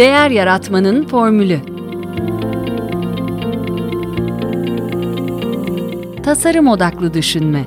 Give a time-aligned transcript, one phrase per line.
[0.00, 1.58] Değer Yaratmanın Formülü
[6.22, 7.64] Tasarım Odaklı Düşünme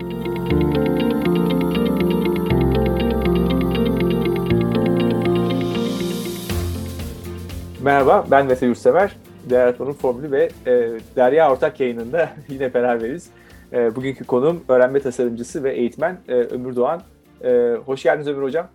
[7.82, 9.16] Merhaba, ben Mete Yurtsever.
[9.50, 10.72] Değer Yaratmanın Formülü ve e,
[11.16, 13.30] Derya Ortak yayınında yine beraberiz.
[13.74, 17.02] E, bugünkü konum öğrenme tasarımcısı ve eğitmen e, Ömür Doğan.
[17.44, 18.68] E, hoş geldiniz Ömür Hocam.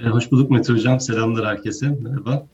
[0.00, 1.00] E, hoş bulduk Mete Hocam.
[1.00, 1.86] Selamlar herkese.
[1.88, 2.51] Merhaba.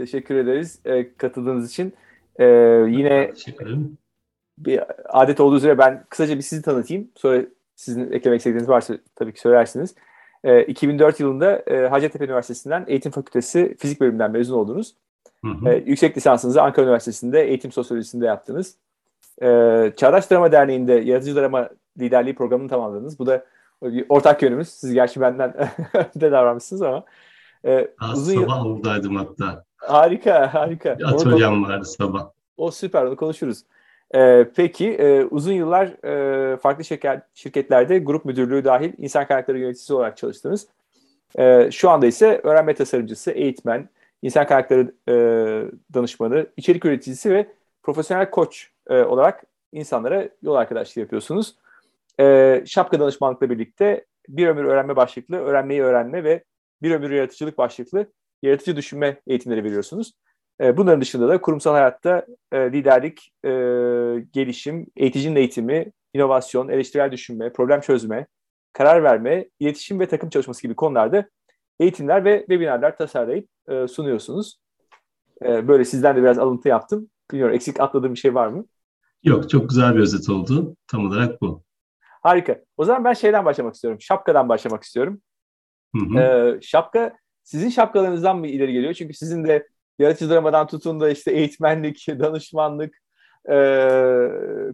[0.00, 1.92] Teşekkür ederiz e, katıldığınız için.
[2.36, 2.44] E,
[2.88, 3.32] yine
[4.58, 7.08] bir adet olduğu üzere ben kısaca bir sizi tanıtayım.
[7.14, 7.42] Sonra
[7.76, 9.94] sizin eklemek istediğiniz varsa tabii ki söylersiniz.
[10.44, 14.94] E, 2004 yılında e, Hacettepe Üniversitesi'nden Eğitim Fakültesi Fizik Bölümünden mezun oldunuz.
[15.44, 15.68] Hı hı.
[15.68, 18.76] E, yüksek lisansınızı Ankara Üniversitesi'nde eğitim sosyolojisinde yaptınız.
[19.42, 19.46] E,
[19.96, 23.18] Çağdaş Drama Derneği'nde yaratıcı drama liderliği programını tamamladınız.
[23.18, 23.44] Bu da
[23.82, 24.68] bir ortak yönümüz.
[24.68, 25.52] Siz gerçi benden
[26.14, 27.04] de davranmışsınız ama.
[27.64, 28.70] E, uzun sabah yıl...
[28.70, 29.69] oradaydım hatta.
[29.80, 30.98] Harika, harika.
[30.98, 32.30] Bir atölyem vardı sabah.
[32.56, 33.64] O süper, onu konuşuruz.
[34.14, 39.94] Ee, peki, e, uzun yıllar e, farklı şirket, şirketlerde grup müdürlüğü dahil insan kaynakları yöneticisi
[39.94, 40.68] olarak çalıştınız.
[41.38, 43.88] E, şu anda ise öğrenme tasarımcısı, eğitmen,
[44.22, 45.14] insan kaynakları e,
[45.94, 47.46] danışmanı, içerik üreticisi ve
[47.82, 51.56] profesyonel koç e, olarak insanlara yol arkadaşlığı yapıyorsunuz.
[52.20, 56.44] E, şapka danışmanlıkla birlikte bir ömür öğrenme başlıklı, öğrenmeyi öğrenme ve
[56.82, 58.06] bir ömür yaratıcılık başlıklı
[58.42, 60.12] yaratıcı düşünme eğitimleri veriyorsunuz.
[60.60, 63.50] E, bunların dışında da kurumsal hayatta e, liderlik, e,
[64.32, 68.26] gelişim, eğiticinin eğitimi, inovasyon, eleştirel düşünme, problem çözme,
[68.72, 71.28] karar verme, iletişim ve takım çalışması gibi konularda
[71.80, 73.48] eğitimler ve webinarlar tasarlayıp
[73.88, 74.60] sunuyorsunuz.
[75.42, 77.10] Böyle sizden de biraz alıntı yaptım.
[77.32, 78.64] Bilmiyorum eksik atladığım bir şey var mı?
[79.22, 80.76] Yok çok güzel bir özet oldu.
[80.86, 81.62] Tam olarak bu.
[82.00, 82.60] Harika.
[82.76, 84.00] O zaman ben şeyden başlamak istiyorum.
[84.00, 85.20] Şapkadan başlamak istiyorum.
[85.96, 86.18] Hı hı.
[86.20, 88.94] Ee, şapka sizin şapkalarınızdan mı ileri geliyor?
[88.94, 92.94] Çünkü sizin de yaratıcı dramadan tutun da işte eğitmenlik, danışmanlık,
[93.50, 93.56] e,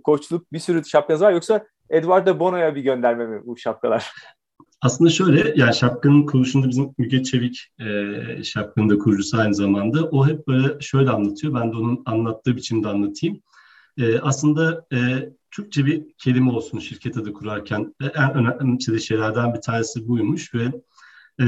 [0.05, 1.33] koçluk bir sürü şapkanız var.
[1.33, 4.11] Yoksa Eduardo Bono'ya bir gönderme mi bu şapkalar?
[4.83, 10.05] Aslında şöyle, yani şapkanın kuruluşunda bizim Müge Çevik e, şapkanın da kurucusu aynı zamanda.
[10.05, 11.55] O hep böyle şöyle anlatıyor.
[11.55, 13.43] Ben de onun anlattığı biçimde anlatayım.
[13.99, 14.99] E, aslında e,
[15.51, 20.73] Türkçe bir kelime olsun şirket adı kurarken en önemli şeylerden bir tanesi buymuş ve
[21.41, 21.45] e,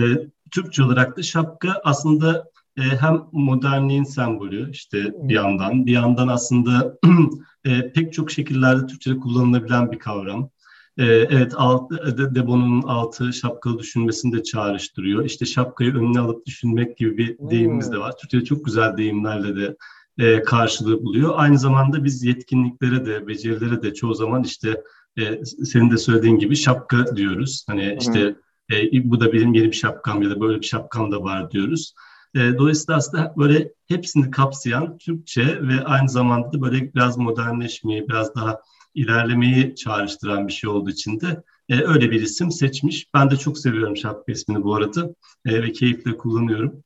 [0.50, 6.99] Türkçe olarak da şapka aslında e, hem modernliğin sembolü işte bir yandan bir yandan aslında
[7.65, 10.50] e, pek çok şekillerde Türkçe'de kullanılabilen bir kavram.
[10.99, 15.25] E, evet alt, de, Debono'nun altı şapkalı düşünmesini de çağrıştırıyor.
[15.25, 18.16] İşte şapkayı önüne alıp düşünmek gibi bir deyimimiz de var.
[18.16, 19.76] Türkçe'de çok güzel deyimlerle de
[20.19, 21.32] e, karşılığı buluyor.
[21.37, 24.82] Aynı zamanda biz yetkinliklere de, becerilere de çoğu zaman işte
[25.19, 27.65] e, senin de söylediğin gibi şapka diyoruz.
[27.69, 28.37] Hani işte
[28.73, 31.95] e, bu da benim yeni bir şapkam ya da böyle bir şapkam da var diyoruz.
[32.34, 38.34] E, dolayısıyla aslında böyle hepsini kapsayan Türkçe ve aynı zamanda da böyle biraz modernleşmeyi, biraz
[38.34, 38.61] daha
[38.95, 43.06] ilerlemeyi çağrıştıran bir şey olduğu için de e, öyle bir isim seçmiş.
[43.15, 45.15] Ben de çok seviyorum şapka ismini bu arada
[45.47, 46.85] e, ve keyifle kullanıyorum.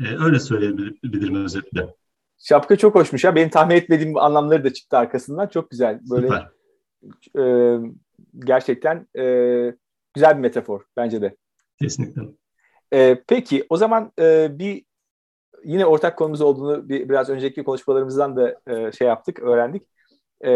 [0.00, 1.94] E, öyle söyleyebilirim özetle.
[2.38, 3.34] Şapka çok hoşmuş ya.
[3.34, 5.46] Benim tahmin etmediğim anlamları da çıktı arkasından.
[5.46, 6.00] Çok güzel.
[6.10, 6.48] Böyle Süper.
[7.38, 7.78] E,
[8.38, 9.24] gerçekten e,
[10.14, 11.36] güzel bir metafor bence de.
[11.80, 12.22] Kesinlikle.
[12.92, 14.84] E, peki o zaman e, bir
[15.64, 19.82] yine ortak konumuz olduğunu bir, biraz önceki konuşmalarımızdan da e, şey yaptık, öğrendik.
[20.44, 20.50] E,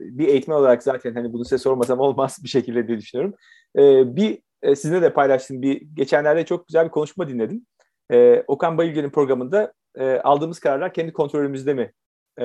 [0.00, 3.34] bir eğitmen olarak zaten hani bunu size sormasam olmaz bir şekilde diye düşünüyorum.
[3.78, 5.62] E, bir e, sizinle de paylaştım.
[5.62, 7.66] Bir geçenlerde çok güzel bir konuşma dinledim.
[8.12, 11.92] E, Okan Bayülgen'in programında e, aldığımız kararlar kendi kontrolümüzde mi
[12.40, 12.44] e,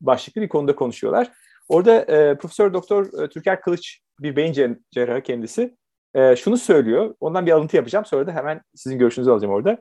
[0.00, 1.32] başlıklı bir konuda konuşuyorlar.
[1.68, 5.76] Orada e, Profesör Doktor e, Türker Kılıç bir beyin cerrahı kendisi
[6.14, 7.14] e, şunu söylüyor.
[7.20, 8.04] Ondan bir alıntı yapacağım.
[8.04, 9.78] Sonra da hemen sizin görüşünüzü alacağım orada.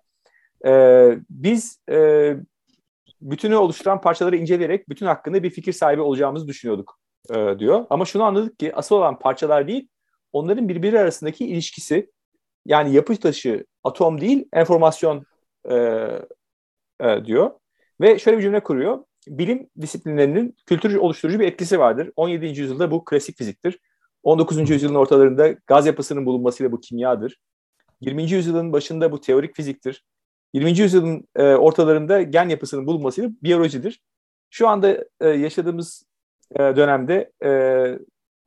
[0.65, 0.71] E,
[1.29, 2.35] biz e,
[3.21, 6.99] bütünü oluşturan parçaları inceleyerek bütün hakkında bir fikir sahibi olacağımızı düşünüyorduk
[7.35, 7.85] e, diyor.
[7.89, 9.87] Ama şunu anladık ki asıl olan parçalar değil,
[10.33, 12.11] onların birbiri arasındaki ilişkisi
[12.65, 15.25] yani yapı taşı atom değil enformasyon
[15.69, 15.75] e,
[16.99, 17.51] e, diyor.
[18.01, 19.03] Ve şöyle bir cümle kuruyor.
[19.27, 22.11] Bilim disiplinlerinin kültür oluşturucu bir etkisi vardır.
[22.15, 22.45] 17.
[22.45, 23.79] yüzyılda bu klasik fiziktir.
[24.23, 24.69] 19.
[24.69, 27.37] yüzyılın ortalarında gaz yapısının bulunmasıyla bu kimyadır.
[28.01, 28.31] 20.
[28.31, 30.05] yüzyılın başında bu teorik fiziktir.
[30.53, 30.79] 20.
[30.79, 34.01] yüzyılın e, ortalarında gen yapısının bulunmasıyla biyolojidir.
[34.49, 36.05] Şu anda e, yaşadığımız
[36.51, 37.49] e, dönemde e,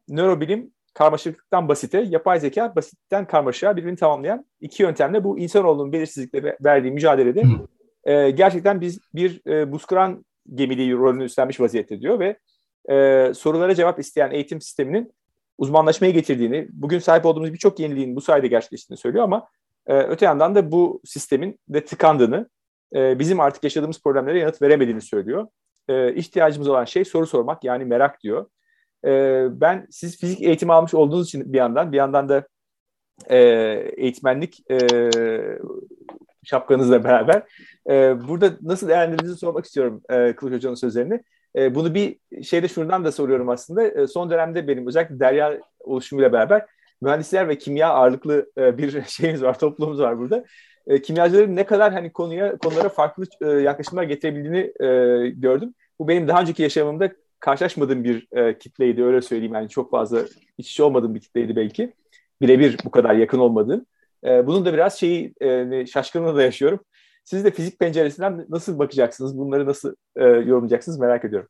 [0.08, 6.92] nörobilim karmaşıklıktan basite, yapay zeka basitten karmaşığa birbirini tamamlayan iki yöntemle bu insanoğlunun belirsizlikle verdiği
[6.92, 7.42] mücadelede
[8.04, 10.24] e, gerçekten biz bir e, buzkıran
[10.54, 12.38] gemiliği rolünü üstlenmiş vaziyette diyor ve
[12.90, 15.12] e, sorulara cevap isteyen eğitim sisteminin
[15.58, 19.48] uzmanlaşmaya getirdiğini, bugün sahip olduğumuz birçok yeniliğin bu sayede gerçekleştiğini söylüyor ama
[19.86, 22.48] e, öte yandan da bu sistemin de tıkandığını
[22.94, 25.46] e, bizim artık yaşadığımız problemlere yanıt veremediğini söylüyor.
[25.88, 28.46] E, ihtiyacımız olan şey soru sormak yani merak diyor.
[29.04, 29.10] E,
[29.50, 32.46] ben siz fizik eğitimi almış olduğunuz için bir yandan bir yandan da
[33.30, 33.38] e,
[33.96, 34.78] eğitmenlik e,
[36.46, 37.42] şapkanızla beraber
[37.90, 41.20] e, burada nasıl değerlendirdiğinizi sormak istiyorum e, Kılıç Hoca'nın sözlerini.
[41.56, 43.84] E, bunu bir şeyde şuradan da soruyorum aslında.
[43.84, 46.66] E, son dönemde benim özellikle Derya oluşumuyla beraber
[47.00, 50.44] mühendisler ve kimya ağırlıklı e, bir şeyimiz var, toplumumuz var burada.
[50.86, 54.86] E, kimyacıların ne kadar hani konuya konulara farklı e, yaklaşımlar getirebildiğini e,
[55.30, 55.74] gördüm.
[55.98, 59.54] Bu benim daha önceki yaşamımda karşılaşmadığım bir e, kitleydi öyle söyleyeyim.
[59.54, 60.20] Yani çok fazla
[60.58, 61.92] iç içe olmadığım bir kitleydi belki.
[62.40, 63.86] Birebir bu kadar yakın olmadığım.
[64.26, 66.80] E, bunun da biraz şeyi e, şaşkınlığı da yaşıyorum.
[67.24, 69.38] Siz de fizik penceresinden nasıl bakacaksınız?
[69.38, 71.48] Bunları nasıl e, yorumlayacaksınız merak ediyorum.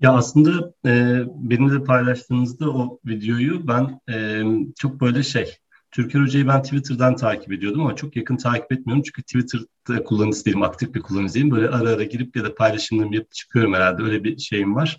[0.00, 4.42] Ya aslında e, benimle paylaştığınızda o videoyu ben e,
[4.76, 5.56] çok böyle şey,
[5.90, 9.02] Türker Hoca'yı ben Twitter'dan takip ediyordum ama çok yakın takip etmiyorum.
[9.02, 11.50] Çünkü Twitter'da kullanıcı değilim, aktif bir kullanıcı değilim.
[11.50, 14.02] Böyle ara ara girip ya da paylaşımlarımı yapıp çıkıyorum herhalde.
[14.02, 14.98] Öyle bir şeyim var.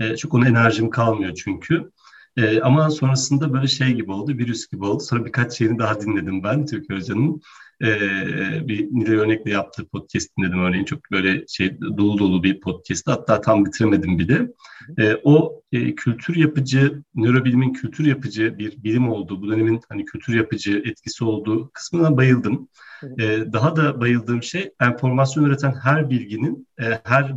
[0.00, 1.90] E, çok ona enerjim kalmıyor çünkü.
[2.36, 5.02] E, ama sonrasında böyle şey gibi oldu, virüs gibi oldu.
[5.02, 7.42] Sonra birkaç şeyini daha dinledim ben Türker Hoca'nın
[7.82, 7.88] e,
[8.68, 10.84] bir Nilay Örnek'le yaptığı podcast dinledim örneğin.
[10.84, 13.10] Çok böyle şey dolu dolu bir podcast'ı.
[13.10, 14.52] Hatta tam bitiremedim bir de.
[14.98, 20.34] E, o e, kültür yapıcı, nörobilimin kültür yapıcı bir bilim olduğu, bu dönemin hani kültür
[20.34, 22.68] yapıcı etkisi olduğu kısmına bayıldım.
[23.18, 27.36] E, daha da bayıldığım şey enformasyon üreten her bilginin, e, her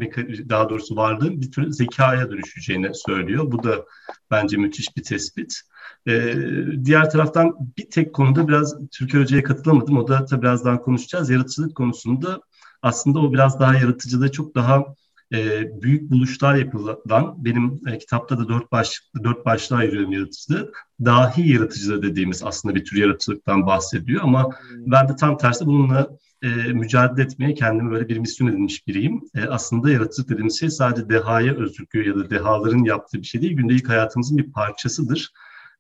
[0.50, 3.52] daha doğrusu varlığın bir tür zekaya dönüşeceğini söylüyor.
[3.52, 3.86] Bu da
[4.32, 5.62] bence müthiş bir tespit.
[6.08, 6.36] Ee,
[6.86, 9.98] diğer taraftan bir tek konuda biraz Türkiye Hoca'ya katılamadım.
[9.98, 11.30] O da tabii birazdan konuşacağız.
[11.30, 12.42] Yaratıcılık konusunda
[12.82, 14.86] aslında o biraz daha yaratıcılığı çok daha
[15.34, 20.72] e, büyük buluşlar yapılan benim e, kitapta da dört başlıklı dört başlığa ayırıyorum yaratıcılığı.
[21.06, 24.92] Dahi yaratıcılığı dediğimiz aslında bir tür yaratıcılıktan bahsediyor ama hmm.
[24.92, 26.08] ben de tam tersi bununla
[26.42, 29.22] e, mücadele etmeye kendimi böyle bir misyon edinmiş biriyim.
[29.36, 33.54] E, aslında yaratıcılık dediğimiz şey sadece dehaya özgü ya da dehaların yaptığı bir şey değil.
[33.54, 35.32] Gündelik hayatımızın bir parçasıdır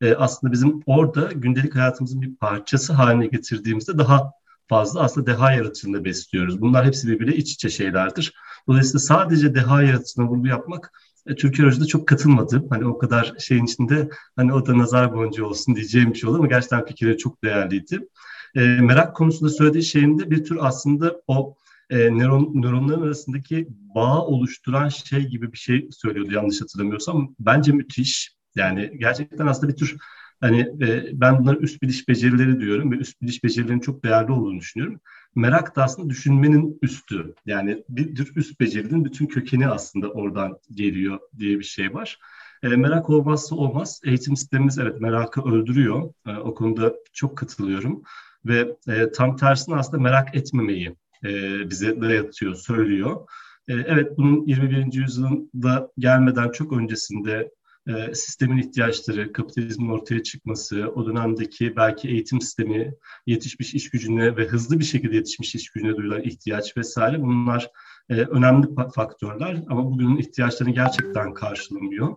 [0.01, 4.31] e, aslında bizim orada gündelik hayatımızın bir parçası haline getirdiğimizde daha
[4.67, 6.61] fazla aslında deha yaratıcılığını besliyoruz.
[6.61, 8.33] Bunlar hepsi birbiriyle iç içe şeylerdir.
[8.67, 10.91] Dolayısıyla sadece deha yaratıcılığına vurgu yapmak
[11.27, 12.67] e, Türkiye Hoca'da çok katılmadım.
[12.69, 16.37] Hani o kadar şeyin içinde hani o da nazar boncuğu olsun diyeceğim bir şey oldu
[16.37, 18.07] ama gerçekten fikirleri çok değerliydi.
[18.55, 21.55] E, merak konusunda söylediği şeyinde bir tür aslında o
[21.89, 27.35] e, nöron, nöronların arasındaki bağ oluşturan şey gibi bir şey söylüyordu yanlış hatırlamıyorsam.
[27.39, 28.36] Bence müthiş.
[28.57, 29.97] Yani gerçekten aslında bir tür
[30.39, 34.59] hani e, ben bunları üst biliş becerileri diyorum ve üst biliş becerilerinin çok değerli olduğunu
[34.59, 34.99] düşünüyorum.
[35.35, 37.33] Merak da aslında düşünmenin üstü.
[37.45, 42.19] Yani bir tür üst becerinin bütün kökeni aslında oradan geliyor diye bir şey var.
[42.63, 44.01] E, merak olmazsa olmaz.
[44.05, 46.13] Eğitim sistemimiz evet merakı öldürüyor.
[46.27, 48.03] E, o konuda çok katılıyorum.
[48.45, 50.95] Ve e, tam tersine aslında merak etmemeyi
[51.25, 51.29] e,
[51.69, 53.27] bize dayatıyor, söylüyor.
[53.67, 54.99] E, evet bunun 21.
[54.99, 57.51] yüzyılda gelmeden çok öncesinde
[57.87, 62.93] e, sistemin ihtiyaçları, kapitalizmin ortaya çıkması, o dönemdeki belki eğitim sistemi,
[63.25, 67.71] yetişmiş iş gücüne ve hızlı bir şekilde yetişmiş iş gücüne duyulan ihtiyaç vesaire bunlar
[68.09, 72.15] e, önemli faktörler ama bugünün ihtiyaçlarını gerçekten karşılamıyor.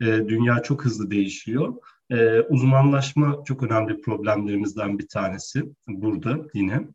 [0.00, 1.74] E, dünya çok hızlı değişiyor.
[2.48, 6.88] Uzmanlaşma çok önemli problemlerimizden bir tanesi burada yine.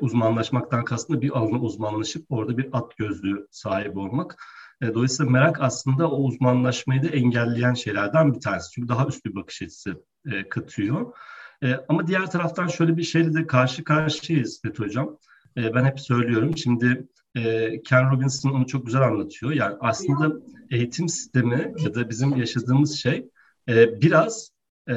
[0.00, 4.36] Uzmanlaşmaktan kastım bir alana uzmanlaşıp orada bir at gözlüğü sahibi olmak.
[4.82, 8.70] E, dolayısıyla merak aslında o uzmanlaşmayı da engelleyen şeylerden bir tanesi.
[8.70, 11.12] Çünkü daha üst bir bakış açısı e, katıyor.
[11.62, 15.18] E, ama diğer taraftan şöyle bir şeyle de karşı karşıyayız Fethi Hocam.
[15.56, 16.56] E, ben hep söylüyorum.
[16.56, 19.52] Şimdi e, Ken Robinson onu çok güzel anlatıyor.
[19.52, 20.32] Yani aslında
[20.70, 23.28] eğitim sistemi ya da bizim yaşadığımız şey
[23.68, 24.50] e, biraz
[24.88, 24.94] e,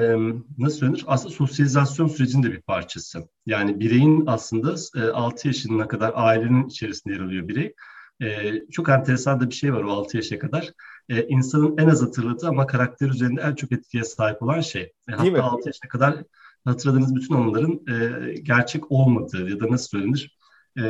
[0.58, 1.04] nasıl söylenir?
[1.08, 3.30] Aslında sosyalizasyon sürecinin de bir parçası.
[3.46, 7.74] Yani bireyin aslında e, 6 yaşına kadar ailenin içerisinde yer alıyor birey
[8.22, 10.72] e, çok enteresan da bir şey var o 6 yaşa kadar.
[11.10, 14.82] E, insanın en az hatırladığı ama karakter üzerinde en çok etkiye sahip olan şey.
[14.82, 15.40] E, hatta mi?
[15.40, 16.24] 6 yaşına kadar
[16.66, 20.38] hatırladığınız bütün anıların e, gerçek olmadığı ya da nasıl söylenir
[20.78, 20.84] e,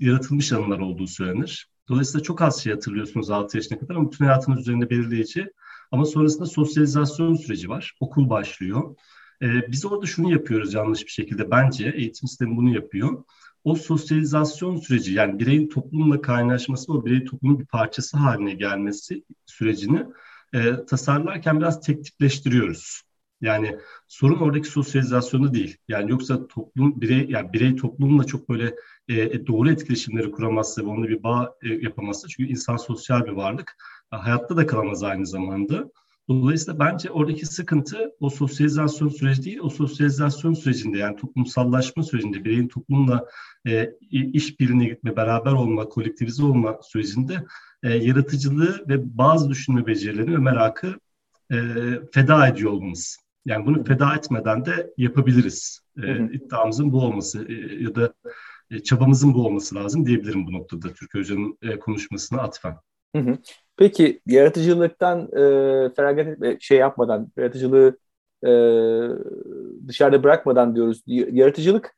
[0.00, 1.68] yaratılmış anılar olduğu söylenir.
[1.88, 5.52] Dolayısıyla çok az şey hatırlıyorsunuz 6 yaşına kadar ama bütün hayatınız üzerinde belirleyici.
[5.92, 7.96] Ama sonrasında sosyalizasyon süreci var.
[8.00, 8.96] Okul başlıyor.
[9.42, 11.50] E, biz orada şunu yapıyoruz yanlış bir şekilde.
[11.50, 13.24] Bence eğitim sistemi bunu yapıyor
[13.64, 20.06] o sosyalizasyon süreci yani bireyin toplumla kaynaşması o birey toplumun bir parçası haline gelmesi sürecini
[20.54, 23.02] e, tasarlarken biraz tek tipleştiriyoruz.
[23.40, 23.78] Yani
[24.08, 25.76] sorun oradaki sosyalizasyonu değil.
[25.88, 28.74] Yani yoksa toplum birey yani birey toplumla çok böyle
[29.08, 33.76] e, doğru etkileşimleri kuramazsa ve onunla bir bağ e, yapamazsa çünkü insan sosyal bir varlık.
[34.10, 35.90] Hayatta da kalamaz aynı zamanda.
[36.28, 42.68] Dolayısıyla bence oradaki sıkıntı o sosyalizasyon süreci değil, o sosyalizasyon sürecinde yani toplumsallaşma sürecinde bireyin
[42.68, 43.26] toplumla
[43.66, 47.44] e, iş birine gitme, beraber olma, kolektivize olma sürecinde
[47.82, 50.98] e, yaratıcılığı ve bazı düşünme becerilerini ve merakı
[51.52, 51.56] e,
[52.12, 53.18] feda ediyor olmamız.
[53.44, 55.80] Yani bunu feda etmeden de yapabiliriz.
[56.02, 58.14] E, iddiamızın bu olması e, ya da
[58.70, 62.76] e, çabamızın bu olması lazım diyebilirim bu noktada Türk Hoca'nın e, konuşmasına atfen.
[63.16, 63.38] Hı hı.
[63.76, 67.98] Peki yaratıcılıktan e, feragat etme, şey yapmadan, yaratıcılığı
[68.46, 68.48] e,
[69.88, 71.02] dışarıda bırakmadan diyoruz.
[71.06, 71.94] Yaratıcılık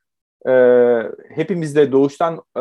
[0.49, 0.52] e,
[1.28, 2.61] hepimizde doğuştan e,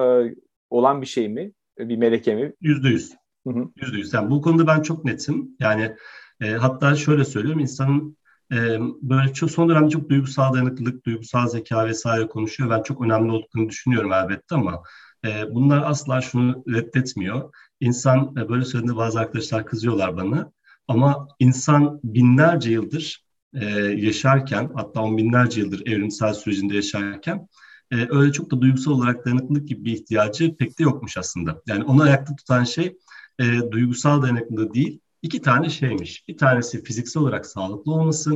[0.70, 1.52] olan bir şey mi?
[1.80, 2.54] Bir meleke mi?
[2.62, 3.14] Yüzde yüz.
[3.76, 4.14] Yüzde yüz.
[4.14, 5.50] Yani bu konuda ben çok netim.
[5.60, 5.96] Yani
[6.42, 8.18] e, hatta şöyle söylüyorum, insanın
[8.52, 8.56] e,
[9.02, 12.70] böyle çok son dönemde çok duygusal dayanıklılık, duygusal zeka vesaire konuşuyor.
[12.70, 14.84] Ben çok önemli olduğunu düşünüyorum elbette ama
[15.26, 17.52] e, bunlar asla şunu reddetmiyor.
[17.80, 20.52] İnsan e, böyle söylediğinde bazı arkadaşlar kızıyorlar bana.
[20.88, 27.48] Ama insan binlerce yıldır e, yaşarken hatta on binlerce yıldır evrimsel sürecinde yaşarken
[27.92, 31.62] e, öyle çok da duygusal olarak dayanıklılık gibi bir ihtiyacı pek de yokmuş aslında.
[31.68, 32.98] Yani onu ayakta tutan şey
[33.40, 36.28] e, duygusal dayanıklılığı değil, iki tane şeymiş.
[36.28, 38.36] Bir tanesi fiziksel olarak sağlıklı olması,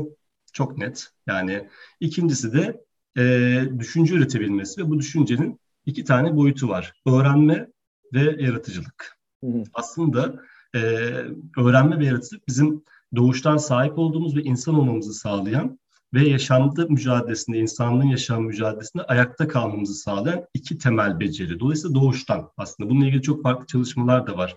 [0.54, 1.08] çok net.
[1.28, 1.70] Yani
[2.00, 2.82] ikincisi de
[3.18, 6.94] e, düşünce üretebilmesi ve bu düşüncenin iki tane boyutu var.
[7.06, 7.68] Öğrenme
[8.14, 9.19] ve yaratıcılık.
[9.44, 9.64] Hı hı.
[9.74, 10.36] Aslında
[10.76, 10.80] e,
[11.58, 12.84] öğrenme yaratıcılık bizim
[13.16, 15.80] doğuştan sahip olduğumuz ve insan olmamızı sağlayan
[16.14, 21.60] ve yaşamda mücadelesinde, insanlığın yaşam mücadelesinde ayakta kalmamızı sağlayan iki temel beceri.
[21.60, 22.90] Dolayısıyla doğuştan aslında.
[22.90, 24.56] Bununla ilgili çok farklı çalışmalar da var.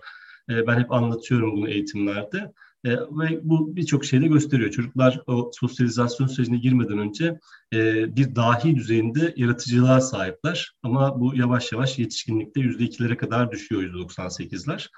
[0.49, 2.53] E, ben hep anlatıyorum bunu eğitimlerde.
[2.85, 4.71] E, ve bu birçok şeyde gösteriyor.
[4.71, 7.39] Çocuklar o sosyalizasyon sürecine girmeden önce
[7.73, 10.73] e, bir dahi düzeyinde yaratıcılığa sahipler.
[10.83, 14.89] Ama bu yavaş yavaş yetişkinlikte yüzde ikilere kadar düşüyor yüzde 98'ler.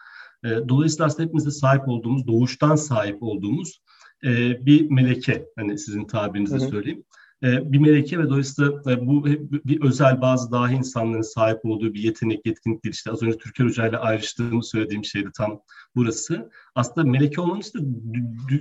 [0.46, 3.82] E, dolayısıyla aslında hepimizde sahip olduğumuz, doğuştan sahip olduğumuz
[4.24, 5.46] e, bir meleke.
[5.56, 7.04] Hani sizin tabirinizle söyleyeyim.
[7.44, 9.26] E, bir meleke ve dolayısıyla e, bu
[9.66, 12.94] bir özel bazı dahi insanların sahip olduğu bir yetenek, yetkinlik değil.
[12.94, 15.60] İşte az önce Türker Hoca ile ayrıştığımı söylediğim şeydi tam
[15.96, 16.50] burası.
[16.76, 17.80] Aslında meleke olmanız da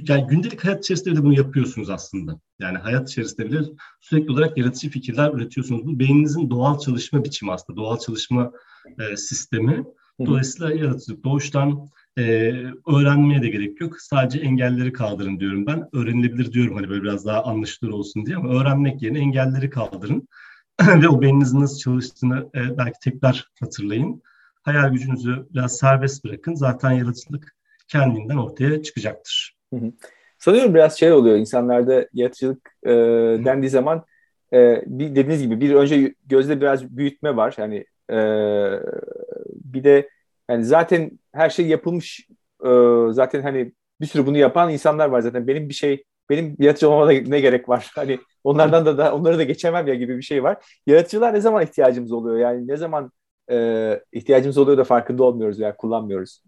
[0.08, 2.40] yani gündelik hayat içerisinde de bunu yapıyorsunuz aslında.
[2.58, 3.60] Yani hayat içerisinde bile
[4.00, 5.86] sürekli olarak yaratıcı fikirler üretiyorsunuz.
[5.86, 8.52] Bu beyninizin doğal çalışma biçimi aslında, doğal çalışma
[8.98, 9.84] e, sistemi.
[10.26, 11.88] Dolayısıyla yaratıcılık doğuştan
[12.18, 12.22] e,
[12.86, 14.00] öğrenmeye de gerek yok.
[14.00, 15.88] Sadece engelleri kaldırın diyorum ben.
[15.92, 20.28] Öğrenilebilir diyorum hani böyle biraz daha anlaşılır olsun diye ama öğrenmek yerine engelleri kaldırın.
[21.02, 24.22] ve o beyninizin nasıl çalıştığını e, belki tekrar hatırlayın.
[24.64, 26.54] Hayal gücünüzü biraz serbest bırakın.
[26.54, 27.56] Zaten yaratıcılık
[27.88, 29.56] kendinden ortaya çıkacaktır.
[29.75, 29.92] Hı hı.
[30.38, 32.90] Sanıyorum biraz şey oluyor insanlarda yaratıcılık e,
[33.44, 34.04] dendiği zaman
[34.52, 37.54] e, bir dediğiniz gibi bir önce gözde biraz büyütme var.
[37.59, 38.16] Yani e,
[39.49, 40.09] bir de
[40.50, 42.28] yani zaten her şey yapılmış.
[42.64, 42.68] E,
[43.11, 45.47] zaten hani bir sürü bunu yapan insanlar var zaten.
[45.47, 47.90] Benim bir şey benim yaratıcı olmama ne gerek var?
[47.97, 50.64] Hani onlardan da, da onları da geçemem ya gibi bir şey var.
[50.87, 52.38] Yaratıcılar ne zaman ihtiyacımız oluyor?
[52.38, 53.12] Yani ne zaman
[53.50, 56.42] e, ihtiyacımız oluyor da farkında olmuyoruz veya kullanmıyoruz.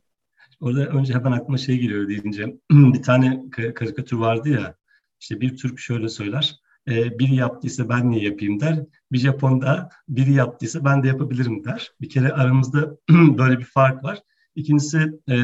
[0.60, 4.74] Orada önce hemen aklıma şey geliyor deyince bir tane karikatür vardı ya
[5.20, 8.78] işte bir Türk şöyle söyler e, biri yaptıysa ben niye yapayım der.
[9.12, 11.92] Bir Japon da biri yaptıysa ben de yapabilirim der.
[12.00, 14.22] Bir kere aramızda böyle bir fark var.
[14.54, 15.36] İkincisi e,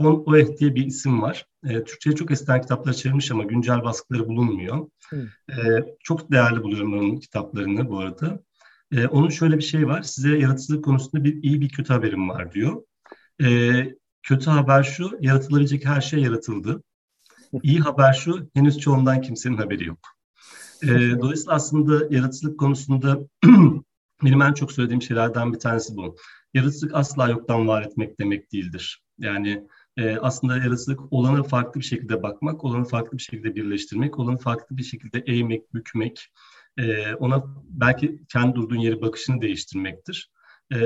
[0.00, 1.46] Von Oeh diye bir isim var.
[1.64, 4.88] E, Türkçe'ye çok eskiden kitaplar çevirmiş ama güncel baskıları bulunmuyor.
[5.50, 5.54] E,
[6.00, 8.40] çok değerli buluyorum onun kitaplarını bu arada.
[8.92, 10.02] E, onun şöyle bir şey var.
[10.02, 12.82] Size yaratıcılık konusunda bir iyi bir kötü haberim var diyor.
[13.42, 13.46] E,
[14.22, 16.82] kötü haber şu, yaratılabilecek her şey yaratıldı.
[17.62, 19.98] İyi haber şu, henüz çoğundan kimsenin haberi yok.
[20.82, 20.86] E,
[21.20, 23.18] dolayısıyla aslında yaratıcılık konusunda
[24.24, 26.16] benim en çok söylediğim şeylerden bir tanesi bu.
[26.54, 29.02] Yaratıcılık asla yoktan var etmek demek değildir.
[29.18, 29.66] Yani
[29.96, 34.76] e, aslında yaratıcılık olanı farklı bir şekilde bakmak, olanı farklı bir şekilde birleştirmek, olanı farklı
[34.76, 36.32] bir şekilde eğmek, bükmek,
[36.78, 40.30] e, ona belki kendi durduğun yeri bakışını değiştirmektir.
[40.74, 40.76] E,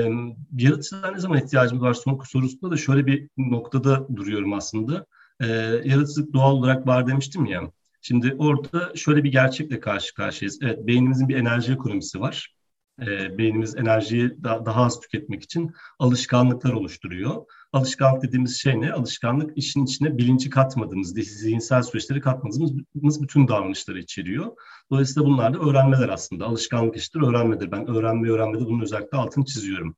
[0.57, 5.05] yaratıcılığa ne zaman ihtiyacımız var son sorusunda da şöyle bir noktada duruyorum aslında.
[5.39, 5.47] E,
[5.85, 7.61] yaratıcılık doğal olarak var demiştim ya.
[8.01, 10.59] Şimdi orada şöyle bir gerçekle karşı karşıyayız.
[10.61, 12.55] Evet, beynimizin bir enerji ekonomisi var.
[13.01, 17.45] E, beynimiz enerjiyi da, daha az tüketmek için alışkanlıklar oluşturuyor.
[17.73, 18.93] Alışkanlık dediğimiz şey ne?
[18.93, 24.51] Alışkanlık işin içine bilinci katmadığımız, zihinsel süreçleri katmadığımız bütün davranışları içeriyor.
[24.91, 26.45] Dolayısıyla bunlar da öğrenmeler aslında.
[26.45, 27.71] Alışkanlık iştir, öğrenmedir.
[27.71, 29.95] Ben öğrenme öğrenmede bunun özellikle altını çiziyorum.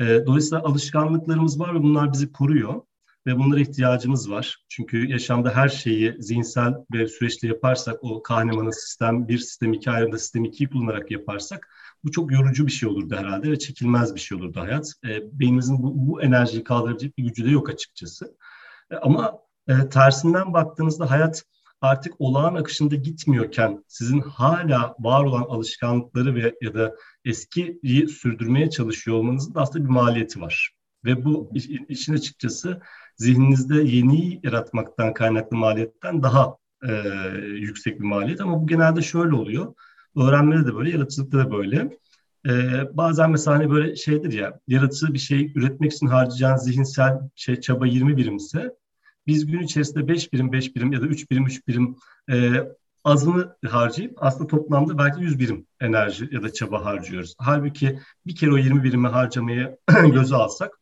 [0.00, 2.82] E, dolayısıyla alışkanlıklarımız var ve bunlar bizi koruyor
[3.26, 4.64] ve bunlara ihtiyacımız var.
[4.68, 10.18] Çünkü yaşamda her şeyi zihinsel bir süreçte yaparsak, o Kahneman'ın sistem bir sistem iki ayrımda
[10.18, 11.68] sistem ikiyi kullanarak yaparsak
[12.04, 14.92] bu çok yorucu bir şey olurdu herhalde ve çekilmez bir şey olurdu hayat.
[15.04, 18.36] E, beynimizin bu, bu enerjiyi kaldırabilecek bir gücü de yok açıkçası.
[18.90, 21.44] E, ama E, tersinden baktığınızda hayat
[21.80, 26.94] artık olağan akışında gitmiyorken sizin hala var olan alışkanlıkları ve ya da
[27.24, 30.70] eskiyi sürdürmeye çalışıyor olmanızın da aslında bir maliyeti var.
[31.04, 31.52] Ve bu
[31.88, 32.80] işin açıkçası
[33.16, 36.56] zihninizde yeni yaratmaktan kaynaklı maliyetten daha
[36.88, 36.92] e,
[37.46, 38.40] yüksek bir maliyet.
[38.40, 39.74] Ama bu genelde şöyle oluyor.
[40.16, 41.98] Öğrenmede de böyle, yaratıcılıkta da böyle.
[42.48, 47.60] Ee, bazen mesela hani böyle şeydir ya, yaratıcı bir şey üretmek için harcayacağın zihinsel şey
[47.60, 48.76] çaba 20 birimse
[49.26, 51.96] biz gün içerisinde 5 birim 5 birim ya da 3 birim 3 birim
[52.30, 52.52] e,
[53.04, 57.34] azını harcayıp aslında toplamda belki 100 birim enerji ya da çaba harcıyoruz.
[57.38, 59.78] Halbuki bir kere o 20 birimi harcamayı
[60.12, 60.80] göze alsak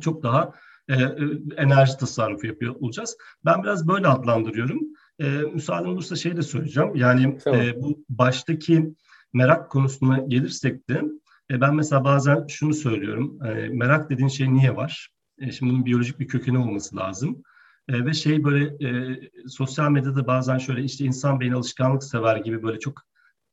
[0.00, 0.52] çok daha
[0.88, 1.16] e, e,
[1.56, 3.16] enerji tasarrufu yapıyor olacağız.
[3.44, 4.80] Ben biraz böyle adlandırıyorum.
[5.20, 6.90] E, müsaaden olursa şey de söyleyeceğim.
[6.94, 7.60] Yani tamam.
[7.60, 8.94] e, bu baştaki
[9.32, 11.02] merak konusuna gelirsek de
[11.50, 13.38] e, ben mesela bazen şunu söylüyorum.
[13.46, 15.08] E, merak dediğin şey niye var?
[15.38, 17.42] E, şimdi bunun biyolojik bir kökeni olması lazım.
[17.88, 22.62] E, ve şey böyle e, sosyal medyada bazen şöyle işte insan beyni alışkanlık sever gibi
[22.62, 23.02] böyle çok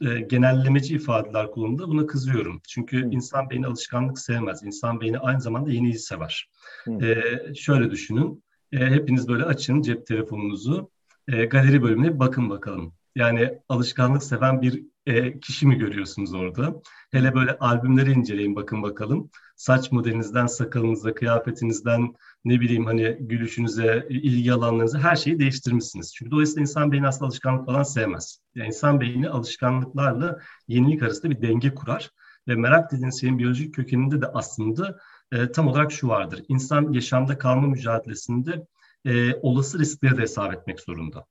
[0.01, 1.87] e, genellemeci ifadeler kullanıldı.
[1.87, 2.61] Buna kızıyorum.
[2.67, 3.11] Çünkü hmm.
[3.11, 4.63] insan beyni alışkanlık sevmez.
[4.63, 6.49] İnsan beyni aynı zamanda yeniyi sever.
[6.83, 7.03] Hmm.
[7.03, 7.23] E,
[7.55, 8.43] şöyle düşünün.
[8.71, 10.89] E, hepiniz böyle açın cep telefonunuzu.
[11.27, 12.93] E, galeri bölümüne bakın bakalım.
[13.15, 16.81] Yani alışkanlık seven bir e, kişi mi görüyorsunuz orada?
[17.11, 19.29] Hele böyle albümleri inceleyin bakın bakalım.
[19.55, 22.15] Saç modelinizden, sakalınıza, kıyafetinizden,
[22.45, 26.13] ne bileyim hani gülüşünüze, ilgi alanlarınıza her şeyi değiştirmişsiniz.
[26.15, 28.39] Çünkü dolayısıyla insan beyni aslında alışkanlık falan sevmez.
[28.55, 32.09] Yani insan beyni alışkanlıklarla yenilik arasında bir denge kurar.
[32.47, 34.97] Ve merak dediğiniz şeyin biyolojik kökeninde de aslında
[35.31, 36.43] e, tam olarak şu vardır.
[36.47, 38.65] İnsan yaşamda kalma mücadelesinde
[39.05, 41.25] e, olası riskleri de hesap etmek zorunda.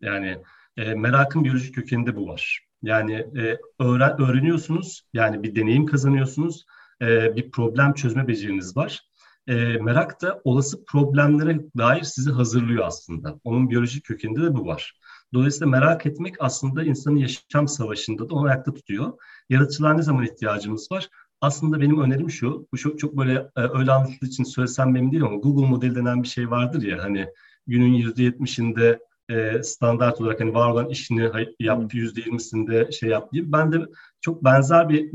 [0.00, 0.38] Yani
[0.76, 2.60] e, merakın biyolojik kökeninde bu var.
[2.82, 6.64] Yani e, öğren, öğreniyorsunuz, yani bir deneyim kazanıyorsunuz,
[7.02, 9.00] e, bir problem çözme beceriniz var.
[9.46, 13.40] E, merak da olası problemlere dair sizi hazırlıyor aslında.
[13.44, 14.94] Onun biyolojik kökeninde de bu var.
[15.34, 19.12] Dolayısıyla merak etmek aslında insanın yaşam savaşında da onu ayakta tutuyor.
[19.48, 21.08] Yaratıcılığa ne zaman ihtiyacımız var?
[21.42, 25.22] Aslında benim önerim şu, bu çok, çok böyle e, öyle anlatıldığı için söylesem benim değil
[25.22, 27.26] ama Google modeli denen bir şey vardır ya hani
[27.66, 33.52] günün %70'inde e, standart olarak hani var olan işini yaptı yüzde yirmisinde şey yaptı gibi.
[33.52, 33.78] Ben de
[34.20, 35.10] çok benzer bir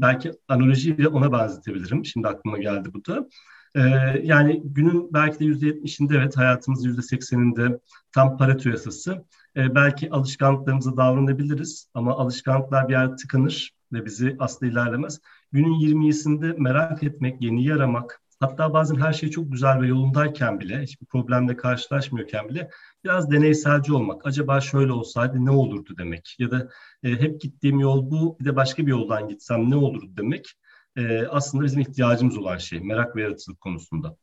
[0.00, 2.04] belki analojiyle ona benzetebilirim.
[2.04, 3.28] Şimdi aklıma geldi bu da.
[3.74, 3.80] E,
[4.22, 7.80] yani günün belki de yüzde yetmişinde evet hayatımızın yüzde sekseninde
[8.12, 9.24] tam Pareto yasası.
[9.56, 15.20] E, belki alışkanlıklarımıza davranabiliriz ama alışkanlıklar bir yer tıkanır ve bizi aslında ilerlemez.
[15.52, 20.82] Günün 20'sinde merak etmek, yeni aramak, hatta bazen her şey çok güzel ve yolundayken bile,
[20.82, 22.70] hiçbir problemle karşılaşmıyorken bile
[23.04, 24.26] biraz deneyselci olmak.
[24.26, 26.36] Acaba şöyle olsaydı ne olurdu demek.
[26.38, 26.68] Ya da
[27.02, 30.54] e, hep gittiğim yol bu, bir de başka bir yoldan gitsem ne olurdu demek.
[30.96, 34.16] E, aslında bizim ihtiyacımız olan şey, merak ve yaratıcılık konusunda.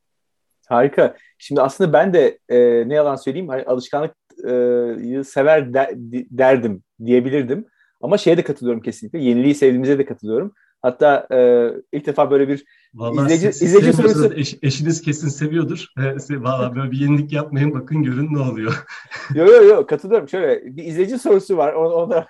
[0.68, 1.16] Harika.
[1.38, 4.14] Şimdi aslında ben de e, ne yalan söyleyeyim, hani alışkanlığı
[5.24, 5.90] sever der,
[6.30, 7.66] derdim diyebilirdim.
[8.00, 9.18] Ama şeye de katılıyorum kesinlikle.
[9.18, 10.54] Yeniliği sevdiğimize de katılıyorum.
[10.82, 14.34] Hatta e, ilk defa böyle bir Vallahi izleyici, siz, izleyici sorusu...
[14.34, 15.86] Eş, eşiniz kesin seviyordur.
[16.30, 18.86] Valla böyle bir yenilik yapmayın bakın görün ne oluyor.
[19.34, 20.28] yok yok yok katılıyorum.
[20.28, 21.72] Şöyle bir izleyici sorusu var.
[21.72, 22.24] Onu, onu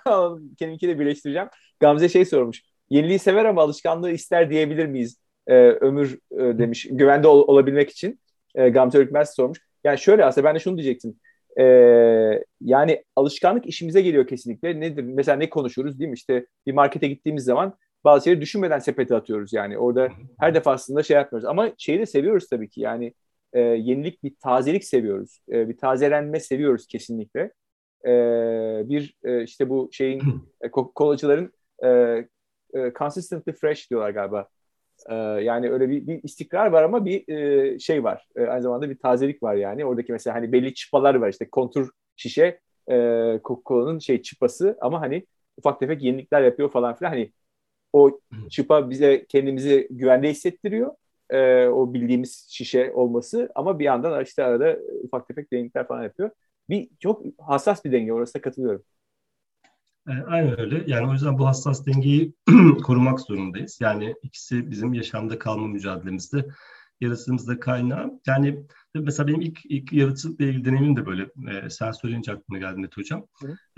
[0.59, 1.47] kendimkiyle birleştireceğim.
[1.79, 2.61] Gamze şey sormuş.
[2.89, 5.17] Yeniliği sever ama alışkanlığı ister diyebilir miyiz?
[5.47, 6.87] Ee, ömür e, demiş.
[6.91, 8.19] Güvende ol, olabilmek için.
[8.55, 9.59] E, Gamze Ürkmez sormuş.
[9.83, 11.15] Yani şöyle aslında ben de şunu diyecektim.
[11.59, 14.79] Ee, yani alışkanlık işimize geliyor kesinlikle.
[14.79, 15.03] Nedir?
[15.03, 16.13] Mesela ne konuşuyoruz değil mi?
[16.13, 19.77] İşte bir markete gittiğimiz zaman bazı şeyleri düşünmeden sepete atıyoruz yani.
[19.77, 21.49] Orada her defasında şey yapmıyoruz.
[21.49, 23.13] Ama şeyi de seviyoruz tabii ki yani
[23.53, 25.39] e, yenilik bir tazelik seviyoruz.
[25.51, 27.51] E, bir tazelenme seviyoruz kesinlikle.
[28.05, 28.11] E,
[28.89, 30.21] bir e, işte bu şeyin
[30.61, 31.87] e, kolacıların e,
[32.73, 34.47] e, consistently fresh diyorlar galiba.
[35.09, 38.27] E, yani öyle bir, bir istikrar var ama bir e, şey var.
[38.35, 39.85] E, aynı zamanda bir tazelik var yani.
[39.85, 42.93] Oradaki mesela hani belli çıpalar var işte kontur şişe e,
[43.43, 45.25] Coca-Cola'nın şey çıpası ama hani
[45.57, 47.09] ufak tefek yenilikler yapıyor falan filan.
[47.09, 47.31] Hani
[47.93, 50.95] o çıpa bize kendimizi güvende hissettiriyor.
[51.29, 56.29] E, o bildiğimiz şişe olması ama bir yandan işte arada ufak tefek dengeler falan yapıyor.
[56.69, 58.83] Bir çok hassas bir denge orası da katılıyorum.
[60.07, 60.83] E, aynen öyle.
[60.87, 62.33] Yani o yüzden bu hassas dengeyi
[62.83, 63.77] korumak zorundayız.
[63.81, 66.47] Yani ikisi bizim yaşamda kalma mücadelemizde
[67.01, 68.19] yaratıcımızda kaynağı.
[68.27, 68.65] Yani
[68.95, 71.23] mesela benim ilk, ilk yaratıcılıkla ilgili deneyimim de böyle.
[71.51, 73.27] E, sen söyleyince aklıma geldi Mete Hocam.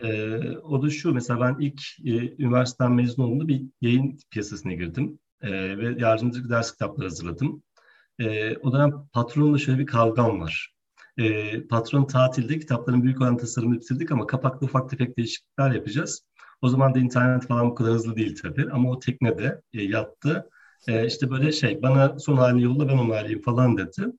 [0.03, 5.19] E, o da şu, mesela ben ilk e, üniversiteden mezun olduğumda bir yayın piyasasına girdim.
[5.41, 7.63] E, ve yardımcılık ders kitapları hazırladım.
[8.19, 10.73] E, o dönem patronla şöyle bir kavgam var.
[11.19, 16.23] E, patron tatilde kitapların büyük olan tasarımını bitirdik ama kapakta ufak tefek değişiklikler yapacağız.
[16.61, 20.49] O zaman da internet falan bu kadar hızlı değil tabii ama o teknede e, yattı
[20.87, 24.11] e, işte böyle şey bana son halini yolla ben onu haliyim falan dedi.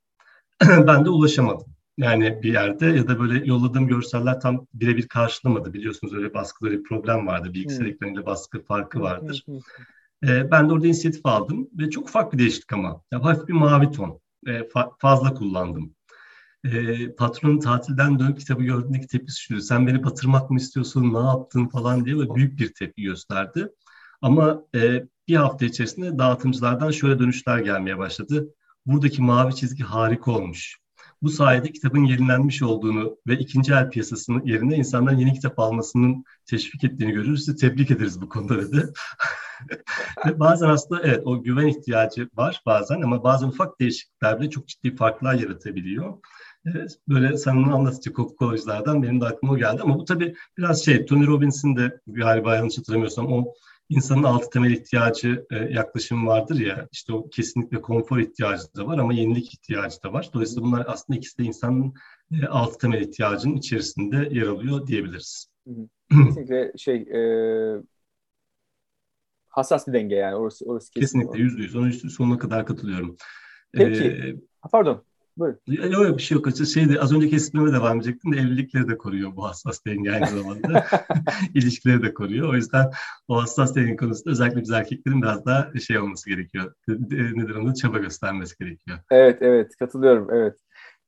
[0.87, 1.67] ben de ulaşamadım.
[1.99, 5.73] Yani bir yerde ya da böyle yolladığım görseller tam birebir karşılamadı.
[5.73, 7.55] Biliyorsunuz öyle baskıda bir problem vardı.
[7.55, 7.93] Bilgisayar hmm.
[7.93, 9.45] ekranıyla baskı farkı vardır.
[10.25, 13.03] Ee, ben de orada inisiyatif aldım ve çok ufak bir değişiklik ama.
[13.13, 14.21] Ya, hafif bir mavi ton.
[14.47, 15.95] E, fa- fazla kullandım.
[16.65, 19.61] E, patronun tatilden dönüp kitabı gördüğündeki tepkisi şuydu.
[19.61, 23.69] Sen beni batırmak mı istiyorsun, ne yaptın falan diye ve büyük bir tepki gösterdi.
[24.23, 28.49] Ama e, bir hafta içerisinde dağıtımcılardan şöyle dönüşler gelmeye başladı.
[28.87, 30.81] Buradaki mavi çizgi harika olmuş.
[31.23, 36.85] Bu sayede kitabın yenilenmiş olduğunu ve ikinci el piyasasının yerine insanların yeni kitap almasının teşvik
[36.85, 37.45] ettiğini görürüz.
[37.45, 38.93] Sizi tebrik ederiz bu konuda dedi.
[40.27, 44.69] ve bazen aslında evet o güven ihtiyacı var bazen ama bazen ufak değişiklikler bile çok
[44.69, 46.19] ciddi farklar yaratabiliyor.
[46.67, 51.27] Evet, böyle senin anlatıcı Coca-Cola'cılardan benim de aklıma geldi ama bu tabii biraz şey Tony
[51.27, 53.55] Robbins'in de galiba yanlış hatırlamıyorsam o
[53.89, 58.99] insanın altı temel ihtiyacı e, yaklaşımı vardır ya işte o kesinlikle konfor ihtiyacı da var
[58.99, 60.31] ama yenilik ihtiyacı da var.
[60.35, 61.95] Dolayısıyla bunlar aslında ikisi de insanın
[62.33, 65.47] e, altı temel ihtiyacının içerisinde yer alıyor diyebiliriz.
[66.11, 67.23] Kesinlikle şey e,
[69.49, 71.77] hassas bir denge yani orası orası kesinlikle yüzde yüz.
[71.77, 73.17] Ona sonuna kadar katılıyorum.
[73.73, 74.05] Peki.
[74.05, 74.37] Ee,
[74.73, 75.05] pardon.
[75.41, 75.61] Buyurun.
[75.67, 76.49] Yok yok bir şey yok.
[76.75, 80.87] Şeyde, az önceki esprime devam edecektim de evlilikleri de koruyor bu hassas denge aynı zamanda.
[81.55, 82.49] İlişkileri de koruyor.
[82.49, 82.91] O yüzden
[83.29, 86.75] o hassas denge konusunda özellikle biz erkeklerin biraz daha şey olması gerekiyor.
[86.89, 88.99] Nedir onun çaba göstermesi gerekiyor.
[89.11, 90.57] Evet evet katılıyorum evet.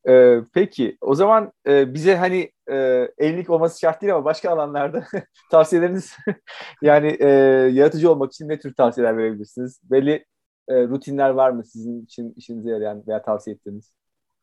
[0.09, 2.77] Ee, peki o zaman e, bize hani e,
[3.19, 5.07] evlilik olması şart değil ama başka alanlarda
[5.51, 6.17] tavsiyeleriniz
[6.83, 7.29] yani e,
[7.73, 9.81] yaratıcı olmak için ne tür tavsiyeler verebilirsiniz?
[9.85, 10.25] Belli
[10.69, 13.93] e, rutinler var mı sizin için işinize yarayan veya tavsiye ettiğiniz?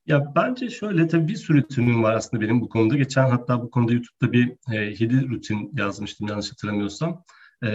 [0.10, 2.98] Ya bence şöyle tabii bir sürü rutinim var aslında benim bu konuda.
[2.98, 7.24] Geçen hatta bu konuda YouTube'da bir e, 7 rutin yazmıştım yanlış hatırlamıyorsam.
[7.64, 7.70] E,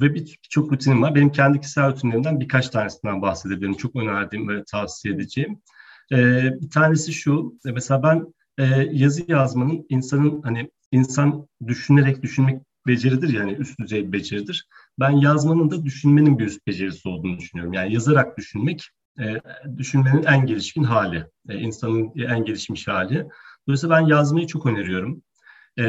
[0.00, 1.14] ve birçok bir, rutinim var.
[1.14, 3.74] Benim kendi kişisel rutinlerimden birkaç tanesinden bahsedebilirim.
[3.74, 5.62] Çok önerdiğim ve tavsiye edeceğim.
[6.12, 6.16] E,
[6.60, 13.28] bir tanesi şu, e, mesela ben e, yazı yazmanın insanın hani insan düşünerek düşünmek beceridir
[13.28, 14.68] yani üst düzey bir beceridir.
[15.00, 17.72] Ben yazmanın da düşünmenin bir üst becerisi olduğunu düşünüyorum.
[17.72, 19.40] Yani yazarak düşünmek e,
[19.78, 23.28] düşünmenin en gelişkin hali, e, insanın en gelişmiş hali.
[23.66, 25.22] Dolayısıyla ben yazmayı çok öneriyorum.
[25.78, 25.84] E,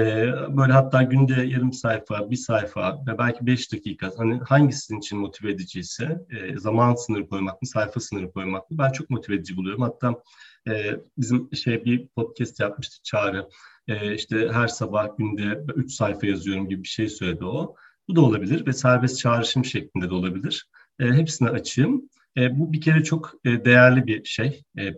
[0.58, 5.52] böyle hatta günde yarım sayfa, bir sayfa ve belki beş dakika hani hangisinin için motive
[5.52, 9.82] ediciyse e, zaman sınırı koymak mı, sayfa sınırı koymak mı ben çok motive edici buluyorum.
[9.82, 10.24] Hatta
[10.68, 13.50] e, bizim şey bir podcast yapmıştı Çağrı.
[13.88, 17.76] E, işte her sabah günde üç sayfa yazıyorum gibi bir şey söyledi o.
[18.08, 20.70] Bu da olabilir ve serbest çağrışım şeklinde de olabilir.
[21.00, 22.10] E, hepsine açığım.
[22.38, 24.64] E, bu bir kere çok e, değerli bir şey.
[24.80, 24.94] E,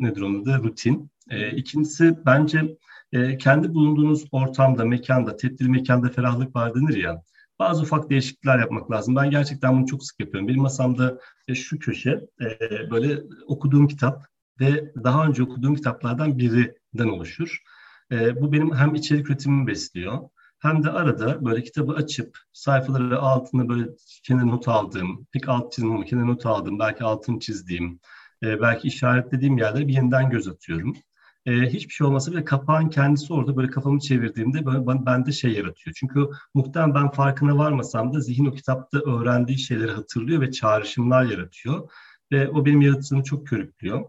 [0.00, 1.10] nedir onun da rutin.
[1.30, 2.76] E, ikincisi bence
[3.12, 7.22] e, kendi bulunduğunuz ortamda, mekanda, tedbirli mekanda ferahlık var denir ya.
[7.58, 9.16] Bazı ufak değişiklikler yapmak lazım.
[9.16, 10.48] Ben gerçekten bunu çok sık yapıyorum.
[10.48, 14.26] Benim masamda e, şu köşe e, böyle okuduğum kitap
[14.60, 17.62] ve daha önce okuduğum kitaplardan birinden oluşur.
[18.12, 20.28] E, bu benim hem içerik üretimimi besliyor
[20.58, 23.88] hem de arada böyle kitabı açıp sayfaları altına böyle
[24.24, 28.00] kenar not aldığım, pek alt çizim ama kenar not aldığım, belki altını çizdiğim,
[28.42, 30.96] e, belki işaretlediğim yerlere bir yeniden göz atıyorum.
[31.46, 35.96] E, hiçbir şey olmasa bile kapağın kendisi orada böyle kafamı çevirdiğimde böyle bende şey yaratıyor.
[36.00, 41.90] Çünkü muhtemelen ben farkına varmasam da zihin o kitapta öğrendiği şeyleri hatırlıyor ve çağrışımlar yaratıyor.
[42.32, 44.04] Ve o benim yaratıcılığımı çok körüklüyor.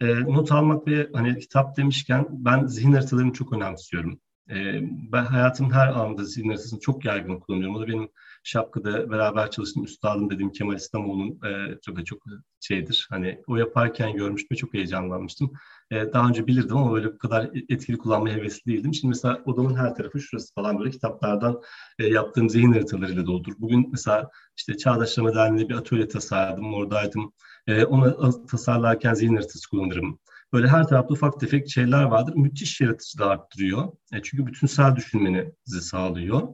[0.00, 4.20] E, not almak ve hani kitap demişken ben zihin haritalarını çok önemsiyorum.
[4.50, 4.80] E,
[5.12, 7.76] ben hayatımın her anında zihin çok yaygın kullanıyorum.
[7.76, 8.08] O da benim
[8.44, 12.18] şapkada beraber çalıştığım üstadım dediğim Kemal İslamoğlu'nun e, çok çok
[12.60, 13.06] şeydir.
[13.10, 15.52] Hani o yaparken görmüştüm çok heyecanlanmıştım.
[15.90, 18.94] E, daha önce bilirdim ama öyle bu kadar etkili kullanmaya hevesli değildim.
[18.94, 21.60] Şimdi mesela odamın her tarafı şurası falan böyle kitaplardan
[21.98, 23.52] e, yaptığım zihin haritalarıyla doldur.
[23.58, 27.32] Bugün mesela işte Çağdaşlama Derneği'nde bir atölye tasarladım, oradaydım.
[27.66, 30.18] E, onu tasarlarken zihin haritası kullanırım.
[30.52, 32.34] Böyle her tarafta ufak tefek şeyler vardır.
[32.36, 33.92] Müthiş yaratıcılığı arttırıyor.
[34.12, 36.48] E, çünkü bütünsel düşünmenizi sağlıyor.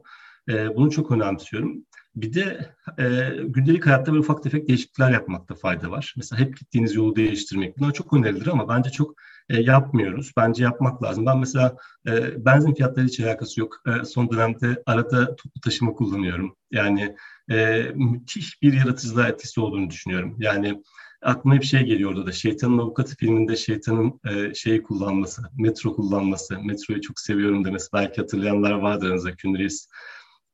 [0.49, 1.85] E, bunu çok önemsiyorum.
[2.15, 6.13] Bir de e, gündelik hayatta böyle ufak tefek değişiklikler yapmakta fayda var.
[6.17, 7.77] Mesela hep gittiğiniz yolu değiştirmek.
[7.77, 9.15] Bunlar çok önerilir ama bence çok
[9.49, 10.31] e, yapmıyoruz.
[10.37, 11.25] Bence yapmak lazım.
[11.25, 11.75] Ben mesela
[12.07, 13.75] e, benzin fiyatları hiç alakası yok.
[13.87, 16.55] E, son dönemde arada toplu taşıma kullanıyorum.
[16.71, 17.15] Yani
[17.51, 20.35] e, müthiş bir yaratıcılığa etkisi olduğunu düşünüyorum.
[20.39, 20.83] Yani
[21.21, 22.31] aklıma bir şey geliyor orada da.
[22.31, 26.59] Şeytanın Avukatı filminde şeytanın e, şeyi kullanması, metro kullanması.
[26.63, 27.87] Metroyu çok seviyorum demesi.
[27.93, 29.35] Belki hatırlayanlar vardır aranızda.
[29.35, 29.89] Künris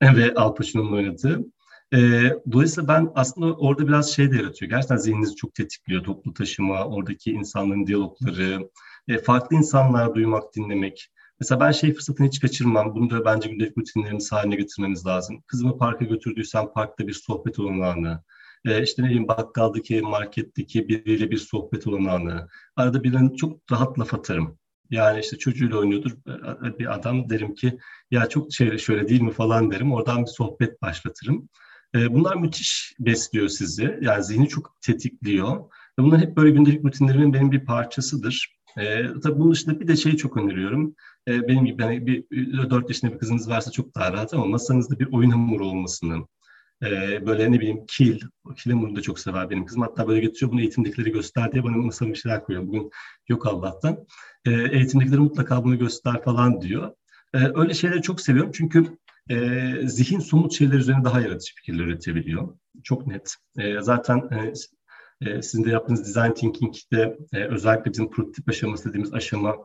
[0.01, 1.45] ve Al Pacino'nun oynadığı.
[1.93, 1.97] E,
[2.51, 4.71] dolayısıyla ben aslında orada biraz şey de yaratıyor.
[4.71, 6.04] Gerçekten zihninizi çok tetikliyor.
[6.04, 8.69] Toplu taşıma, oradaki insanların diyalogları,
[9.08, 11.12] e, farklı insanlar duymak, dinlemek.
[11.39, 12.95] Mesela ben şey fırsatını hiç kaçırmam.
[12.95, 15.43] Bunu da bence gündelik rutinlerimiz haline getirmemiz lazım.
[15.47, 18.23] Kızımı parka götürdüysem parkta bir sohbet olanağını,
[18.65, 24.13] e, işte ne bileyim bakkaldaki, marketteki biriyle bir sohbet olanağını, arada birine çok rahat laf
[24.13, 24.58] atarım.
[24.89, 26.12] Yani işte çocuğuyla oynuyordur
[26.80, 27.78] bir adam derim ki
[28.12, 29.93] ya çok şey şöyle değil mi falan derim.
[29.93, 31.49] Oradan bir sohbet başlatırım.
[31.95, 33.99] E, bunlar müthiş besliyor sizi.
[34.01, 35.63] Yani zihni çok tetikliyor.
[35.99, 38.56] Bunlar hep böyle gündelik rutinlerimin benim bir parçasıdır.
[38.78, 40.95] E, tabii bunun dışında bir de şeyi çok öneriyorum.
[41.28, 42.23] E, benim gibi yani bir
[42.69, 46.28] 4 yaşında bir kızınız varsa çok daha rahat ama masanızda bir oyun hamuru olmasının,
[46.84, 48.20] e, böyle ne bileyim kil,
[48.58, 49.82] kil hamurunu da çok sever benim kızım.
[49.82, 52.68] Hatta böyle getiriyor bunu eğitimdekileri göster diye bana masama bir şeyler koyuyor.
[52.68, 52.90] Bugün
[53.30, 54.06] yok Allah'tan.
[54.46, 56.92] E, eğitimdekileri mutlaka bunu göster falan diyor.
[57.34, 58.98] E, öyle şeyleri çok seviyorum çünkü
[59.30, 59.38] e,
[59.88, 62.58] zihin somut şeyler üzerine daha yaratıcı fikirler üretebiliyor.
[62.84, 63.36] Çok net.
[63.58, 64.54] E, zaten e,
[65.22, 69.56] e, sizin de yaptığınız design thinking'de e, özellikle bizim prototip aşaması dediğimiz aşama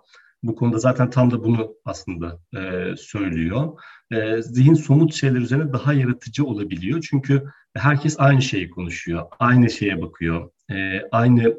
[0.42, 3.78] bu konuda zaten tam da bunu aslında e, söylüyor.
[4.10, 7.06] E, zihin somut şeyler üzerine daha yaratıcı olabiliyor.
[7.10, 7.44] Çünkü
[7.76, 11.56] herkes aynı şeyi konuşuyor, aynı şeye bakıyor, e, aynı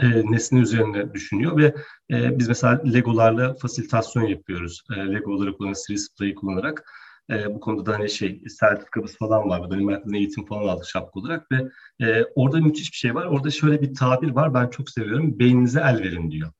[0.00, 1.74] e, nesne üzerine düşünüyor ve
[2.10, 4.82] e, biz mesela Legolarla fasilitasyon yapıyoruz.
[4.96, 6.84] E, Legoları kullanarak, Series Play'i kullanarak.
[7.30, 9.60] E, bu konuda da hani şey sertifikamız falan var.
[9.60, 11.68] Hakkında eğitim falan aldık şapka olarak ve
[12.06, 13.24] e, orada müthiş bir şey var.
[13.26, 14.54] Orada şöyle bir tabir var.
[14.54, 15.38] Ben çok seviyorum.
[15.38, 16.52] Beyninize el verin diyor.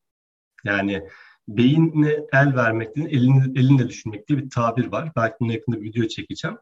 [0.64, 1.08] Yani
[1.48, 5.12] beyinle el vermek değil, elini, elinle düşünmek diye bir tabir var.
[5.16, 6.56] Belki bunun yakında bir video çekeceğim.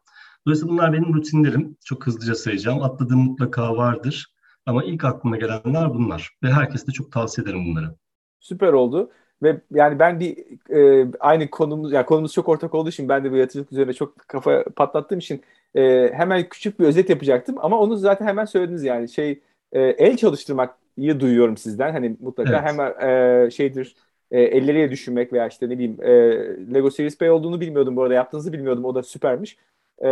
[0.46, 1.76] Dolayısıyla bunlar benim rutinlerim.
[1.84, 2.82] Çok hızlıca sayacağım.
[2.82, 4.34] Atladığım mutlaka vardır.
[4.66, 6.36] Ama ilk aklıma gelenler bunlar.
[6.42, 7.94] Ve herkese de çok tavsiye ederim bunları.
[8.40, 9.10] Süper oldu.
[9.42, 10.36] Ve yani ben bir
[10.70, 14.28] e, aynı konumuz, yani konumuz çok ortak olduğu için ben de bu yaratıcılık üzerine çok
[14.28, 15.42] kafa patlattığım için
[15.74, 17.56] e, hemen küçük bir özet yapacaktım.
[17.58, 21.92] Ama onu zaten hemen söylediniz yani şey e, el çalıştırmayı duyuyorum sizden.
[21.92, 22.62] Hani mutlaka evet.
[22.62, 23.08] hemen
[23.46, 23.96] e, şeydir
[24.30, 26.10] e, elleriyle düşünmek veya işte ne bileyim e,
[26.74, 29.56] Lego Series P olduğunu bilmiyordum bu arada yaptığınızı bilmiyordum o da süpermiş.
[30.04, 30.10] E,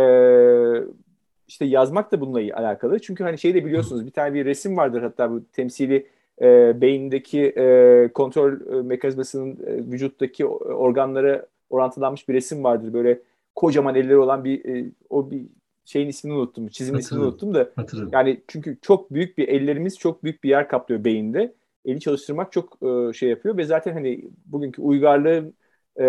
[1.47, 2.99] işte yazmak da bununla alakalı.
[2.99, 6.07] Çünkü hani şey de biliyorsunuz bir tane bir resim vardır hatta bu temsili
[6.41, 12.93] e, beyindeki e, kontrol e, mekanizmasının e, vücuttaki organlara orantılanmış bir resim vardır.
[12.93, 13.19] Böyle
[13.55, 15.41] kocaman elleri olan bir e, o bir
[15.85, 16.67] şeyin ismini unuttum.
[16.67, 17.69] Çizimin ismini unuttum da.
[17.75, 18.09] Hatırladım.
[18.13, 21.53] Yani çünkü çok büyük bir ellerimiz çok büyük bir yer kaplıyor beyinde.
[21.85, 25.53] Eli çalıştırmak çok e, şey yapıyor ve zaten hani bugünkü uygarlığın
[25.99, 26.05] e,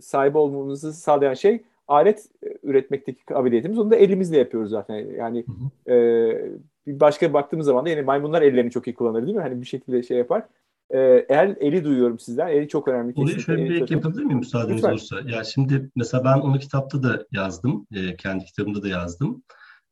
[0.00, 2.28] sahibi olmamızı sağlayan şey alet
[2.62, 3.78] üretmekteki kabiliyetimiz.
[3.78, 4.94] Onu da elimizle yapıyoruz zaten.
[4.94, 5.94] Yani hı hı.
[5.94, 6.52] E,
[6.86, 9.42] bir başka baktığımız zaman da yine maymunlar ellerini çok iyi kullanır değil mi?
[9.42, 10.42] Hani bir şekilde şey yapar.
[10.90, 12.48] Ee, el, eli duyuyorum sizden.
[12.48, 13.12] Eli çok önemli.
[13.16, 14.90] Orayı şöyle bir ek yapabilir miyim müsaadeniz Lütfen.
[14.90, 15.20] olursa?
[15.26, 17.86] Ya şimdi mesela ben onu kitapta da yazdım.
[17.94, 19.42] E, kendi kitabımda da yazdım.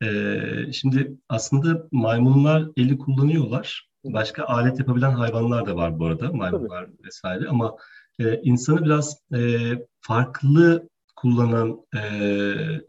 [0.03, 0.07] E,
[0.71, 3.90] şimdi aslında maymunlar eli kullanıyorlar.
[4.03, 6.31] Başka alet yapabilen hayvanlar da var bu arada.
[6.31, 7.03] Maymunlar Tabii.
[7.05, 7.75] vesaire ama
[8.19, 9.39] e, insanı biraz e,
[10.01, 11.99] farklı kullanan, e,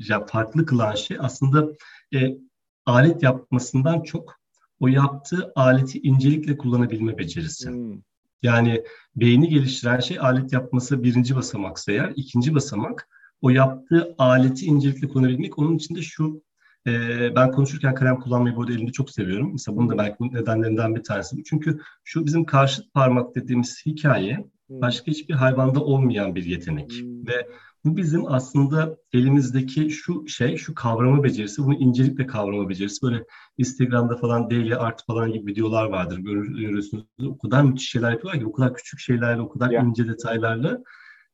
[0.08, 1.68] ya farklı kılan şey aslında
[2.14, 2.38] e,
[2.86, 4.36] alet yapmasından çok
[4.80, 7.70] o yaptığı aleti incelikle kullanabilme becerisi.
[7.70, 8.00] Hmm.
[8.42, 8.84] Yani
[9.16, 13.08] beyni geliştiren şey alet yapması birinci basamaksa eğer, ikinci basamak
[13.40, 15.58] o yaptığı aleti incelikle kullanabilmek.
[15.58, 16.42] Onun için de şu,
[16.86, 16.92] e,
[17.36, 19.52] ben konuşurken kalem kullanmayı burada elimde çok seviyorum.
[19.52, 21.44] Mesela bunun da belki nedenlerinden bir tanesi.
[21.44, 26.92] Çünkü şu bizim karşıt parmak dediğimiz hikaye başka hiçbir hayvanda olmayan bir yetenek.
[26.92, 27.26] Hmm.
[27.26, 27.48] Ve
[27.84, 33.02] bu bizim aslında elimizdeki şu şey, şu kavrama becerisi, bunu incelikle kavrama becerisi.
[33.02, 33.24] Böyle
[33.58, 36.18] Instagram'da falan daily art falan gibi videolar vardır.
[36.18, 37.04] Görüyorsunuz.
[37.26, 39.84] O kadar müthiş şeyler yapıyorlar ki, o kadar küçük şeylerle, o kadar yeah.
[39.84, 40.82] ince detaylarla.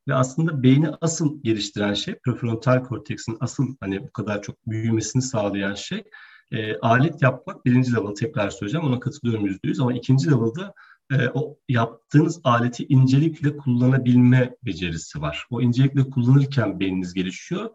[0.09, 5.75] Ve aslında beyni asıl geliştiren şey, prefrontal korteksin asıl hani bu kadar çok büyümesini sağlayan
[5.75, 6.03] şey,
[6.51, 10.73] e, alet yapmak birinci level tekrar söyleyeceğim ona katılıyorum yüzde yüz ama ikinci level'da
[11.11, 15.47] e, o yaptığınız aleti incelikle kullanabilme becerisi var.
[15.49, 17.69] O incelikle kullanırken beyniniz gelişiyor.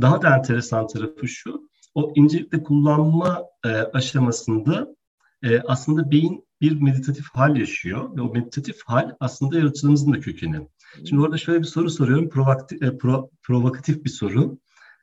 [0.00, 4.94] Daha da enteresan tarafı şu, o incelikle kullanma e, aşamasında
[5.42, 10.68] e, aslında beyin bir meditatif hal yaşıyor ve o meditatif hal aslında yaratıcılığımızın da kökeni.
[11.08, 14.58] Şimdi orada şöyle bir soru soruyorum, provokatif, e, pro, provokatif bir soru.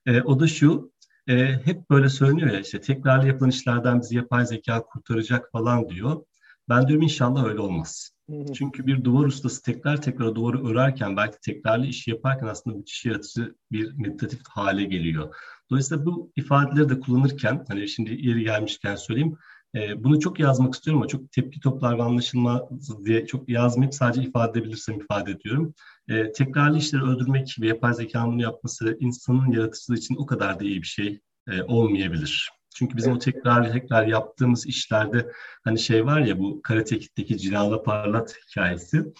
[0.05, 0.91] E, o da şu,
[1.27, 6.25] e, hep böyle söyleniyor ya işte tekrarlı yapılan işlerden bizi yapay zeka kurtaracak falan diyor.
[6.69, 8.11] Ben diyorum inşallah öyle olmaz.
[8.53, 13.55] Çünkü bir duvar ustası tekrar tekrar duvarı örerken belki tekrarlı işi yaparken aslında müthiş yaratıcı
[13.71, 15.35] bir meditatif hale geliyor.
[15.69, 19.37] Dolayısıyla bu ifadeleri de kullanırken hani şimdi yeri gelmişken söyleyeyim
[19.75, 22.61] e, bunu çok yazmak istiyorum ama çok tepki toplar ve anlaşılmaz
[23.05, 25.73] diye çok yazmayıp sadece ifade edebilirsem ifade ediyorum.
[26.07, 30.63] E, tekrarlı işleri öldürmek ve yapay zekanın bunu yapması insanın yaratıcılığı için o kadar da
[30.63, 32.51] iyi bir şey e, olmayabilir.
[32.75, 33.21] Çünkü bizim evet.
[33.21, 35.31] o tekrar tekrar yaptığımız işlerde
[35.63, 37.51] hani şey var ya bu Karate Kid'deki
[37.85, 39.13] Parlat hikayesi.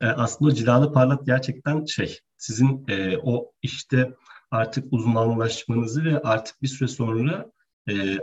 [0.00, 4.14] E, aslında o Cilalı Parlat gerçekten şey sizin e, o işte
[4.50, 7.53] artık uzmanlaşmanızı ve artık bir süre sonra
[7.88, 8.18] e,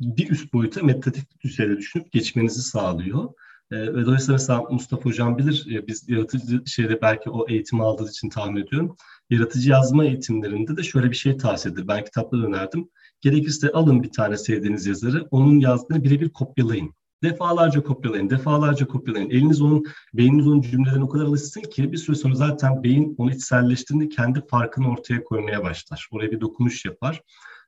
[0.00, 3.28] bir üst boyuta meditatif düzeyde düşünüp geçmenizi sağlıyor.
[3.72, 8.08] E, ve dolayısıyla mesela Mustafa Hocam bilir, e, biz yaratıcı şeyde belki o eğitimi aldığı
[8.08, 8.96] için tahmin ediyorum.
[9.30, 11.88] Yaratıcı yazma eğitimlerinde de şöyle bir şey tavsiye edilir.
[11.88, 12.88] Ben kitapta önerdim.
[13.20, 16.94] Gerekirse alın bir tane sevdiğiniz yazarı, onun yazdığını birebir kopyalayın.
[17.22, 19.30] Defalarca kopyalayın, defalarca kopyalayın.
[19.30, 23.30] Eliniz onun, beyniniz onun cümlelerine o kadar alışsın ki bir süre sonra zaten beyin onu
[23.30, 26.08] içselleştirdiğinde kendi farkını ortaya koymaya başlar.
[26.12, 27.22] Oraya bir dokunuş yapar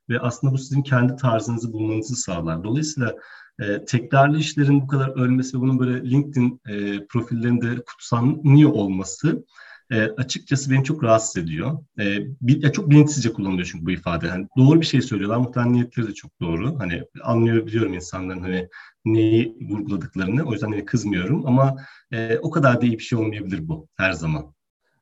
[0.09, 2.63] ve aslında bu sizin kendi tarzınızı bulmanızı sağlar.
[2.63, 3.15] Dolayısıyla
[3.59, 9.45] e, tekrarlı işlerin bu kadar ölmesi ve bunun böyle LinkedIn e, profillerinde kutsanıyor olması
[9.91, 11.79] e, açıkçası beni çok rahatsız ediyor.
[11.99, 12.03] E,
[12.41, 14.27] bir, ya çok bilinçsizce kullanılıyor çünkü bu ifade.
[14.27, 15.37] Yani doğru bir şey söylüyorlar.
[15.37, 16.79] Muhtemelen niyetleri de çok doğru.
[16.79, 18.69] Hani anlıyor biliyorum insanların hani
[19.05, 20.43] neyi vurguladıklarını.
[20.43, 21.75] O yüzden hani kızmıyorum ama
[22.11, 24.53] e, o kadar da iyi bir şey olmayabilir bu her zaman.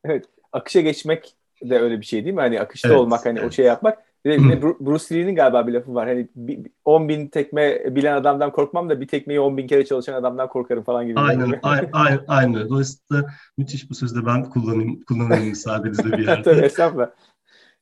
[0.04, 0.26] Evet.
[0.52, 2.42] Akışa geçmek de öyle bir şey değil mi?
[2.42, 3.50] Hani akışta evet, olmak, hani evet.
[3.50, 3.98] o şey yapmak.
[4.26, 6.08] Bir de Bruce Lee'nin galiba bir lafı var.
[6.08, 6.28] Hani
[6.86, 10.84] 10 bin tekme bilen adamdan korkmam da bir tekmeyi 10 bin kere çalışan adamdan korkarım
[10.84, 11.20] falan gibi.
[11.20, 12.70] Aynen, aynen, aynen, aynen.
[12.70, 13.26] Dolayısıyla
[13.58, 16.42] müthiş bu sözde ben kullanayım, kullanayım müsaadenizle bir yerde.
[16.44, 17.10] Tabii estağfurullah.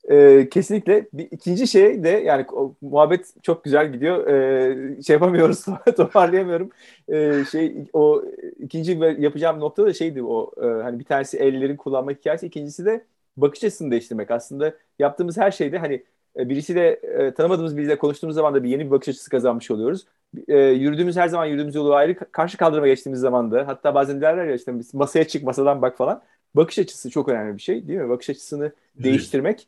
[0.09, 1.07] Ee, kesinlikle.
[1.13, 4.27] Bir, ikinci şey de yani o, muhabbet çok güzel gidiyor.
[4.27, 5.65] Ee, şey yapamıyoruz,
[5.97, 6.69] toparlayamıyorum.
[7.09, 8.23] Ee, şey o
[8.59, 13.05] ikinci yapacağım nokta da şeydi o e, hani bir tanesi ellerin kullanma hikayesi, ikincisi de
[13.37, 14.31] bakış açısını değiştirmek.
[14.31, 16.03] Aslında yaptığımız her şeyde hani
[16.37, 20.05] birisiyle e, tanımadığımız biriyle konuştuğumuz zaman da bir yeni bir bakış açısı kazanmış oluyoruz.
[20.47, 22.15] E, yürüdüğümüz her zaman yürüdüğümüz yolu ayrı.
[22.31, 26.23] Karşı kaldırıma geçtiğimiz zaman da hatta bazen derler ya işte masaya çık masadan bak falan.
[26.55, 28.09] Bakış açısı çok önemli bir şey değil mi?
[28.09, 29.03] Bakış açısını evet.
[29.03, 29.67] değiştirmek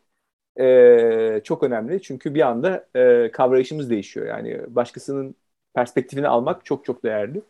[0.60, 2.02] e, çok önemli.
[2.02, 4.26] Çünkü bir anda e, kavrayışımız değişiyor.
[4.26, 5.34] Yani başkasının
[5.74, 7.42] perspektifini almak çok çok değerli.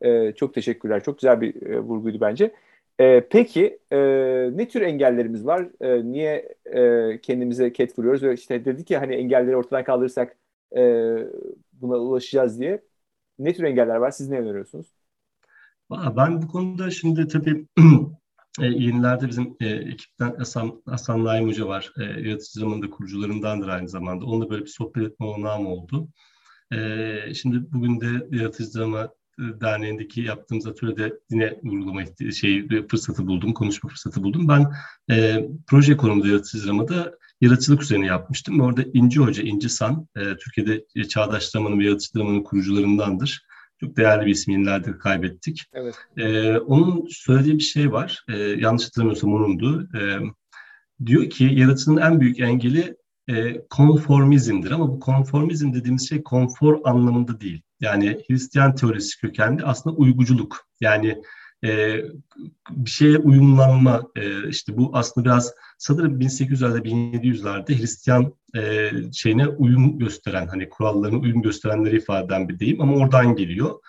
[0.00, 1.04] E, çok teşekkürler.
[1.04, 2.54] Çok güzel bir e, vurguydu bence.
[3.00, 3.98] E, peki e,
[4.56, 5.68] ne tür engellerimiz var?
[5.80, 8.22] E, niye e, kendimize ket vuruyoruz?
[8.22, 10.36] Ve işte dedik ya hani engelleri ortadan kaldırırsak
[10.76, 10.80] e,
[11.72, 12.82] buna ulaşacağız diye.
[13.38, 14.10] Ne tür engeller var?
[14.10, 14.86] Siz ne öneriyorsunuz?
[15.90, 17.66] Ben bu konuda şimdi tabii
[18.60, 21.92] e, yenilerde bizim e, ekipten Hasan, Hasan Naim Hoca var.
[22.00, 24.24] E, yaratıcı zamanında kurucularındandır aynı zamanda.
[24.26, 26.08] Onunla böyle bir sohbet etme olanağım oldu.
[26.72, 33.90] E, şimdi bugün de yaratıcı zaman Derneği'ndeki yaptığımız atölyede yine vurgulama şey fırsatı buldum, konuşma
[33.90, 34.48] fırsatı buldum.
[34.48, 34.72] Ben
[35.10, 38.60] e, proje konumunda yaratıcılamada yaratıcılık üzerine yapmıştım.
[38.60, 43.46] Orada İnci Hoca, İnci San, e, Türkiye'de çağdaş dramanın ve yaratıcılamanın kurucularındandır.
[43.80, 45.62] Çok değerli bir isim yenilerde kaybettik.
[45.72, 45.94] Evet.
[46.16, 48.24] E, onun söylediği bir şey var.
[48.28, 49.88] E, yanlış hatırlamıyorsam onundu.
[49.98, 50.18] E,
[51.06, 52.96] diyor ki yaratıcının en büyük engeli
[53.28, 57.62] e, konformizmdir ama bu konformizm dediğimiz şey konfor anlamında değil.
[57.80, 60.68] Yani Hristiyan teorisi kökenli aslında uyguculuk.
[60.80, 61.22] Yani
[61.64, 62.00] e,
[62.70, 69.98] bir şeye uyumlanma e, işte bu aslında biraz sanırım 1800'lerde 1700'lerde Hristiyan e, şeyine uyum
[69.98, 73.80] gösteren hani kurallarına uyum gösterenleri ifade eden bir deyim ama oradan geliyor.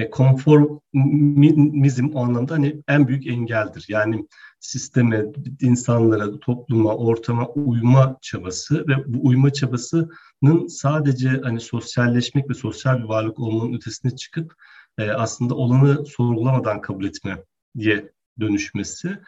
[0.00, 3.84] E, konformizm o anlamda hani en büyük engeldir.
[3.88, 4.26] Yani
[4.60, 5.24] sisteme,
[5.60, 13.04] insanlara, topluma, ortama uyma çabası ve bu uyma çabasının sadece hani sosyalleşmek ve sosyal bir
[13.04, 14.54] varlık olmanın ötesine çıkıp
[14.98, 17.42] e, aslında olanı sorgulamadan kabul etme
[17.78, 18.10] diye
[18.40, 19.18] dönüşmesi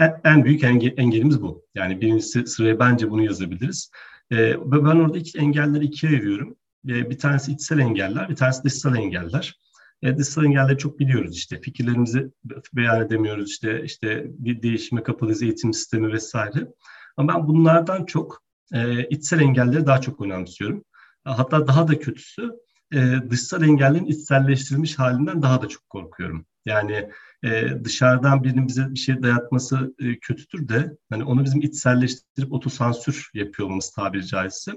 [0.00, 1.64] en, en büyük enge, engelimiz bu.
[1.74, 3.90] Yani birincisi sıraya bence bunu yazabiliriz.
[4.32, 4.36] E,
[4.72, 6.56] ben orada iki engelleri ikiye ayırıyorum.
[6.88, 9.63] E, bir tanesi içsel engeller, bir tanesi dışsal engeller.
[10.02, 12.30] E, dışsal engelleri çok biliyoruz işte fikirlerimizi
[12.72, 16.68] beyan edemiyoruz işte işte bir değişime kapalıyız eğitim sistemi vesaire.
[17.16, 20.84] Ama ben bunlardan çok e, içsel engelleri daha çok önemsiyorum.
[21.24, 22.52] Hatta daha da kötüsü
[22.92, 26.46] e, dışsal engellerin içselleştirilmiş halinden daha da çok korkuyorum.
[26.66, 27.10] Yani
[27.44, 33.30] e, dışarıdan birinin bize bir şey dayatması e, kötüdür de hani onu bizim içselleştirip otosansür
[33.34, 34.72] yapıyor olmamız tabiri caizse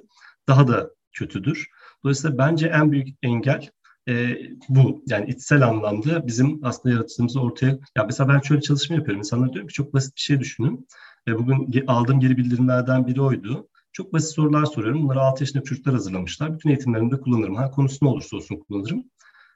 [0.48, 1.68] daha da kötüdür.
[2.04, 3.70] Dolayısıyla bence en büyük engel
[4.08, 4.38] e,
[4.70, 5.04] bu.
[5.08, 7.80] Yani içsel anlamda bizim aslında yaratıcılığımızı ortaya...
[7.98, 9.20] Ya mesela ben şöyle çalışma yapıyorum.
[9.20, 10.88] İnsanlara diyorum ki çok basit bir şey düşünün.
[11.28, 13.70] E, bugün aldığım geri bildirimlerden biri oydu.
[13.92, 15.04] Çok basit sorular soruyorum.
[15.04, 16.54] Bunları 6 yaşında çocuklar hazırlamışlar.
[16.54, 17.56] Bütün eğitimlerimde kullanırım.
[17.56, 19.04] Ha, konusu ne olursa olsun kullanırım.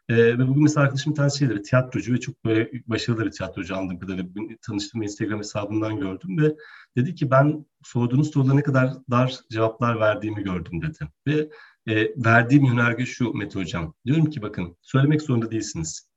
[0.09, 3.77] Ee, ve bugün mesela arkadaşım bir tane şeyleri tiyatrocu ve çok böyle başarılı bir tiyatrocu
[3.77, 6.55] anladığım kadarıyla bugün tanıştığım Instagram hesabından gördüm ve
[6.97, 10.97] dedi ki ben sorduğunuz sorulara ne kadar dar cevaplar verdiğimi gördüm dedi.
[11.27, 11.49] Ve
[11.87, 13.93] e, verdiğim yönerge şu Mete Hocam.
[14.05, 16.09] Diyorum ki bakın söylemek zorunda değilsiniz.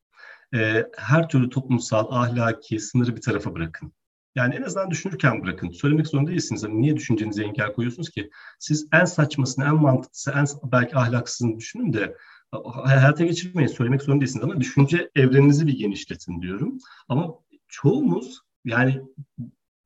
[0.55, 3.93] E, her türlü toplumsal, ahlaki sınırı bir tarafa bırakın.
[4.35, 5.71] Yani en azından düşünürken bırakın.
[5.71, 6.63] Söylemek zorunda değilsiniz.
[6.63, 8.31] Yani niye düşüncenize engel koyuyorsunuz ki?
[8.59, 12.17] Siz en saçmasını, en mantıklısı, en belki ahlaksızını düşünün de
[12.63, 13.69] hayata geçirmeyin.
[13.69, 16.79] Söylemek zorunda değilsiniz ama düşünce evreninizi bir genişletin diyorum.
[17.09, 17.35] Ama
[17.69, 19.03] çoğumuz yani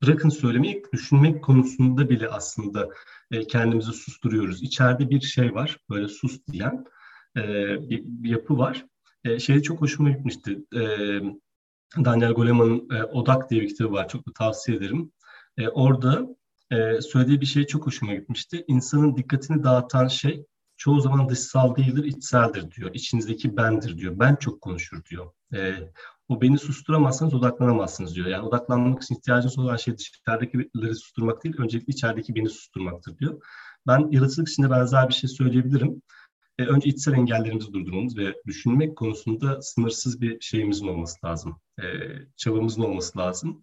[0.01, 2.89] bırakın söylemeyi düşünmek konusunda bile aslında
[3.31, 4.63] e, kendimizi susturuyoruz.
[4.63, 6.85] İçeride bir şey var böyle sus diyen
[7.37, 7.43] e,
[7.89, 8.85] bir, bir yapı var.
[9.23, 10.59] E, şey çok hoşuma gitmişti.
[10.75, 10.81] E,
[12.05, 14.07] Daniel Goleman'ın e, Odak diye bir kitabı var.
[14.07, 15.11] Çok da tavsiye ederim.
[15.57, 16.27] E, orada
[16.71, 18.63] e, söylediği bir şey çok hoşuma gitmişti.
[18.67, 20.45] İnsanın dikkatini dağıtan şey
[20.77, 22.91] çoğu zaman dışsal değildir, içseldir diyor.
[22.93, 24.19] İçinizdeki bendir diyor.
[24.19, 25.31] Ben çok konuşur diyor.
[25.53, 25.73] E,
[26.29, 28.27] o beni susturamazsanız odaklanamazsınız diyor.
[28.27, 33.41] Yani odaklanmak için ihtiyacınız olan şey dışarıdakileri susturmak değil, öncelikle içerideki beni susturmaktır diyor.
[33.87, 36.01] Ben yaratıcılık içinde benzer bir şey söyleyebilirim.
[36.59, 41.61] E, önce içsel engellerimizi durdurmamız ve düşünmek konusunda sınırsız bir şeyimizin olması lazım.
[41.79, 41.83] E,
[42.37, 43.61] çabamızın olması lazım.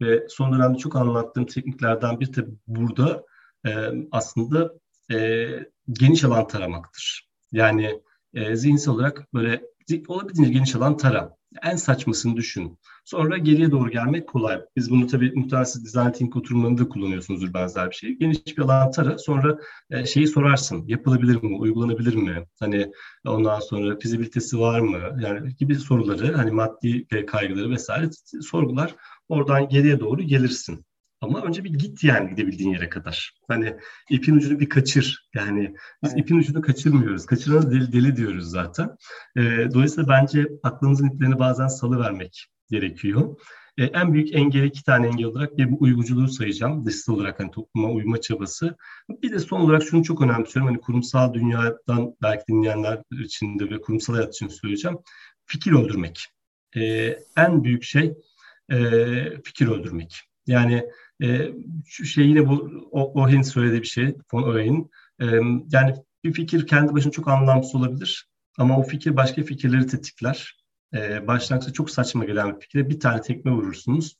[0.00, 3.24] Ve son dönemde çok anlattığım tekniklerden bir de burada
[3.66, 4.72] e, aslında
[5.12, 5.48] e,
[5.92, 7.28] geniş alan taramaktır.
[7.52, 8.02] Yani
[8.34, 9.62] e, zihinsel olarak böyle
[10.08, 11.35] olabildiğince geniş alan tara.
[11.62, 12.78] En saçmasını düşün.
[13.04, 14.60] Sonra geriye doğru gelmek kolay.
[14.76, 18.18] Biz bunu tabii muhtemelen siz design thinking oturumlarında kullanıyorsunuzdur benzer bir şey.
[18.18, 19.18] Geniş bir alan tara.
[19.18, 19.58] Sonra
[19.90, 20.84] e, şeyi sorarsın.
[20.86, 21.56] Yapılabilir mi?
[21.56, 22.46] Uygulanabilir mi?
[22.60, 22.92] Hani
[23.26, 24.98] ondan sonra fizibilitesi var mı?
[25.20, 28.10] Yani gibi soruları hani maddi kaygıları vesaire
[28.42, 28.94] sorgular.
[29.28, 30.84] Oradan geriye doğru gelirsin.
[31.20, 33.32] Ama önce bir git yani gidebildiğin yere kadar.
[33.48, 33.76] Hani
[34.10, 35.28] ipin ucunu bir kaçır.
[35.34, 36.20] Yani biz evet.
[36.20, 37.26] ipin ucunu kaçırmıyoruz.
[37.26, 38.96] Kaçıranı deli, deli diyoruz zaten.
[39.36, 39.40] E,
[39.74, 43.36] dolayısıyla bence aklınızın iplerini bazen salı vermek gerekiyor.
[43.78, 46.86] E, en büyük engel iki tane engel olarak bir bu uyguculuğu sayacağım.
[46.86, 48.76] Dışsal olarak hani topluma uyma çabası.
[49.22, 50.72] Bir de son olarak şunu çok önemsiyorum.
[50.72, 54.98] Hani kurumsal dünyadan belki dinleyenler için de ve kurumsal hayat için söyleyeceğim.
[55.46, 56.26] Fikir öldürmek.
[56.76, 56.82] E,
[57.36, 58.14] en büyük şey
[58.72, 58.76] e,
[59.44, 60.20] fikir öldürmek.
[60.46, 60.84] Yani
[61.22, 61.52] e,
[61.86, 64.90] şu şey yine bu o, Ohen söylediği bir şey, von Ohen'in.
[65.20, 65.26] E,
[65.72, 65.94] yani
[66.24, 68.26] bir fikir kendi başına çok anlamsız olabilir
[68.58, 70.56] ama o fikir başka fikirleri tetikler.
[70.94, 74.16] E, başlangıçta çok saçma gelen bir fikre bir tane tekme vurursunuz.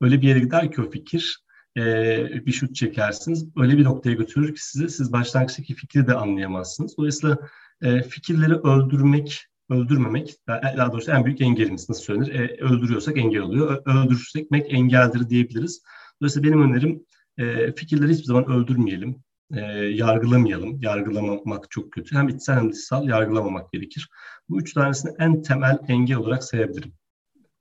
[0.00, 3.48] Öyle bir yere gider ki o fikir e, bir şut çekersiniz.
[3.56, 6.96] Öyle bir noktaya götürür ki sizi siz başlangıçtaki fikri de anlayamazsınız.
[6.98, 7.38] Dolayısıyla
[7.82, 12.34] e, fikirleri öldürmek, öldürmemek daha doğrusu en büyük engelimiz nasıl söylenir?
[12.34, 13.82] E, öldürüyorsak engel oluyor.
[13.86, 15.82] Öldürürsek engeldir diyebiliriz.
[16.20, 17.04] Dolayısıyla benim önerim
[17.38, 19.16] e, fikirleri hiçbir zaman öldürmeyelim,
[19.54, 20.78] e, yargılamayalım.
[20.82, 22.16] Yargılamamak çok kötü.
[22.16, 24.08] Hem içsel hem dışsal yargılamamak gerekir.
[24.48, 26.92] Bu üç tanesini en temel engel olarak sayabilirim.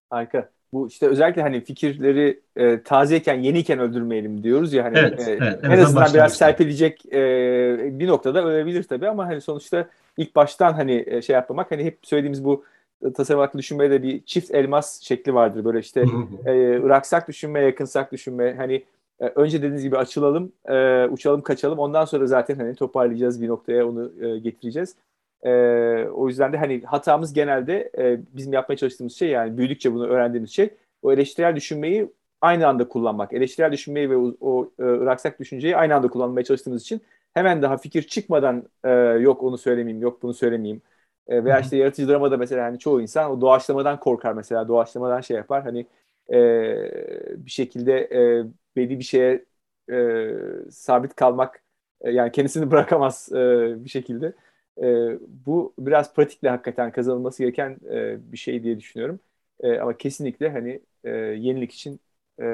[0.10, 0.50] Harika.
[0.74, 5.60] Bu işte özellikle hani fikirleri e, tazeyken, yeniyken öldürmeyelim diyoruz ya hani evet, e, evet,
[5.64, 9.88] en, en azından biraz serpilecek e, bir noktada ölebilir tabii ama hani sonuçta
[10.18, 12.66] ilk baştan hani e, şey yapmamak hani hep söylediğimiz bu
[13.16, 15.66] tasarım hakkında düşünmede bir çift elmas şekli vardır.
[15.66, 16.06] Böyle işte
[16.46, 18.56] e, ıraksak düşünme, yakınsak düşünme.
[18.56, 18.84] Hani
[19.20, 21.80] e, önce dediğiniz gibi açılalım, e, uçalım, kaçalım.
[21.80, 24.96] Ondan sonra zaten hani toparlayacağız bir noktaya onu e, getireceğiz.
[25.44, 25.52] E,
[26.14, 30.52] o yüzden de hani hatamız genelde e, bizim yapmaya çalıştığımız şey yani büyüdükçe bunu öğrendiğimiz
[30.52, 30.70] şey
[31.02, 32.10] o eleştirel düşünmeyi
[32.42, 33.34] aynı anda kullanmak.
[33.34, 37.02] Eleştirel düşünmeyi ve o, o e, ıraksak düşünceyi aynı anda kullanmaya çalıştığımız için
[37.34, 40.82] hemen daha fikir çıkmadan e, yok onu söylemeyeyim, yok bunu söylemeyeyim
[41.28, 44.68] e, veya işte yaratıcı dramada mesela hani çoğu insan o doğaçlamadan korkar mesela.
[44.68, 45.64] Doğaçlamadan şey yapar.
[45.64, 45.86] Hani
[46.34, 46.36] e,
[47.46, 48.46] bir şekilde e,
[48.76, 49.46] belli bir şeye
[49.92, 50.28] e,
[50.72, 51.64] sabit kalmak
[52.02, 54.34] e, yani kendisini bırakamaz e, bir şekilde.
[54.82, 54.86] E,
[55.46, 59.20] bu biraz pratikle hakikaten kazanılması gereken e, bir şey diye düşünüyorum.
[59.60, 62.00] E, ama kesinlikle hani e, yenilik için
[62.42, 62.46] e,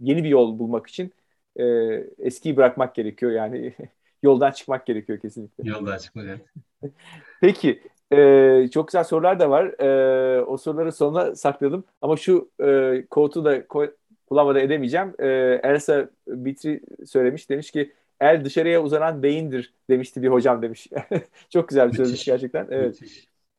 [0.00, 1.12] yeni bir yol bulmak için
[1.56, 1.64] e,
[2.18, 3.32] eskiyi bırakmak gerekiyor.
[3.32, 3.74] Yani
[4.22, 5.70] yoldan çıkmak gerekiyor kesinlikle.
[5.70, 6.40] Yoldan çıkmak evet.
[7.40, 9.64] Peki e, çok güzel sorular da var.
[9.80, 11.84] E, o soruları sonuna sakladım.
[12.02, 13.86] Ama şu e, kodu da ko
[14.26, 15.14] kullanmadan edemeyeceğim.
[15.18, 15.26] E,
[15.62, 17.50] Elsa Bitri söylemiş.
[17.50, 20.86] Demiş ki el dışarıya uzanan beyindir demişti bir hocam demiş.
[21.50, 22.66] çok güzel bir sözmüş gerçekten.
[22.70, 22.98] Evet.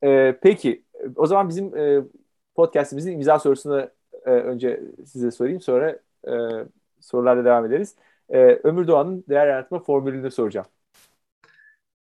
[0.03, 0.83] E, peki
[1.15, 2.01] o zaman bizim e,
[2.55, 3.89] podcastimizin imza sorusunu
[4.25, 5.61] e, önce size sorayım.
[5.61, 6.31] Sonra e,
[6.99, 7.95] sorularla devam ederiz.
[8.29, 10.67] E, Ömür Doğan'ın değer yaratma formülünü soracağım.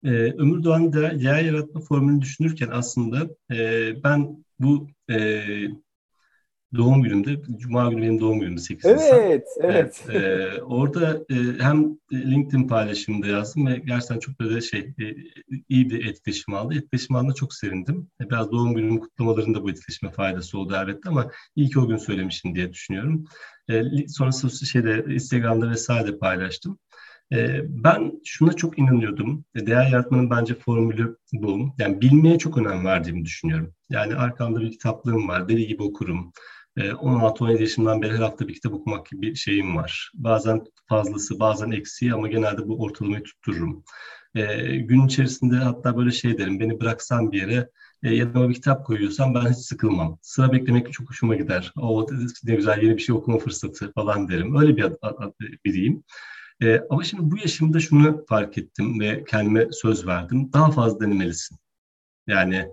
[0.04, 5.40] Ee, Ömür Doğan değer, değer yaratma formülünü düşünürken aslında e, ben bu e,
[6.76, 9.20] doğum günümde, Cuma günü benim doğum günümde 8 evet, Nisan.
[9.20, 10.04] Evet, evet.
[10.14, 15.04] E, orada e, hem LinkedIn paylaşımında yazdım ve gerçekten çok böyle şey e,
[15.68, 16.74] iyi bir etkileşim aldı.
[16.74, 18.10] Etkileşim aldığında çok sevindim.
[18.20, 21.96] E, biraz doğum günüm kutlamalarında bu etkileşime faydası oldu elbette ama iyi ki o gün
[21.96, 23.24] söylemişim diye düşünüyorum.
[23.70, 26.78] E, sonrasında şeyde Instagram'da vesaire de paylaştım.
[27.32, 29.44] Ee, ben şuna çok inanıyordum.
[29.56, 31.74] Değer yaratmanın bence formülü bu.
[31.78, 33.74] Yani bilmeye çok önem verdiğimi düşünüyorum.
[33.90, 35.48] Yani arkamda bir kitaplığım var.
[35.48, 36.32] Deli gibi okurum.
[36.76, 40.10] 16-17 ee, yaşından beri her hafta bir kitap okumak gibi bir şeyim var.
[40.14, 43.84] Bazen fazlası, bazen eksiği ama genelde bu ortalamayı tuttururum.
[44.34, 47.70] E, gün içerisinde hatta böyle şey derim, beni bıraksan bir yere
[48.02, 50.18] e, yanıma bir kitap koyuyorsam ben hiç sıkılmam.
[50.22, 51.72] Sıra beklemek çok hoşuma gider.
[51.76, 52.06] O
[52.44, 54.56] ne güzel yeni bir şey okuma fırsatı falan derim.
[54.56, 54.84] Öyle bir
[55.64, 56.04] biriyim.
[56.64, 60.52] E, ama şimdi bu yaşımda şunu fark ettim ve kendime söz verdim.
[60.52, 61.58] Daha fazla denemelisin.
[62.26, 62.70] Yani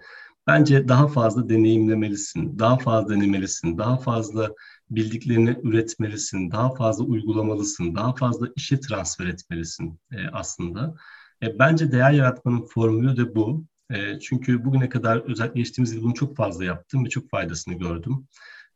[0.47, 4.51] bence daha fazla deneyimlemelisin, daha fazla denemelisin, daha fazla
[4.89, 10.95] bildiklerini üretmelisin, daha fazla uygulamalısın, daha fazla işe transfer etmelisin e, aslında.
[11.43, 13.65] E, bence değer yaratmanın formülü de bu.
[13.89, 18.27] E, çünkü bugüne kadar özellikle geçtiğimiz yıl bunu çok fazla yaptım ve çok faydasını gördüm.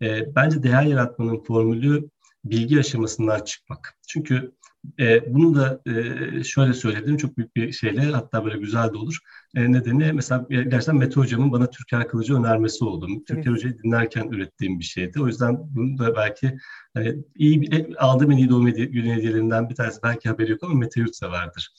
[0.02, 2.10] E, bence değer yaratmanın formülü
[2.46, 3.98] bilgi aşamasından çıkmak.
[4.08, 4.52] Çünkü
[5.00, 9.18] e, bunu da e, şöyle söyledim çok büyük bir şeyle hatta böyle güzel de olur.
[9.56, 13.08] E, nedeni mesela gerçekten Mete Hocam'ın bana Türker Kılıcı önermesi oldu.
[13.28, 13.48] Türker evet.
[13.48, 15.22] Hoca'yı dinlerken ürettiğim bir şeydi.
[15.22, 16.58] O yüzden bunu da belki
[16.94, 20.64] hani, iyi e, aldığım en iyi doğum hediye, günü hediyelerinden bir tanesi belki haberi yok
[20.64, 21.74] ama Mete Yurtsever'dir.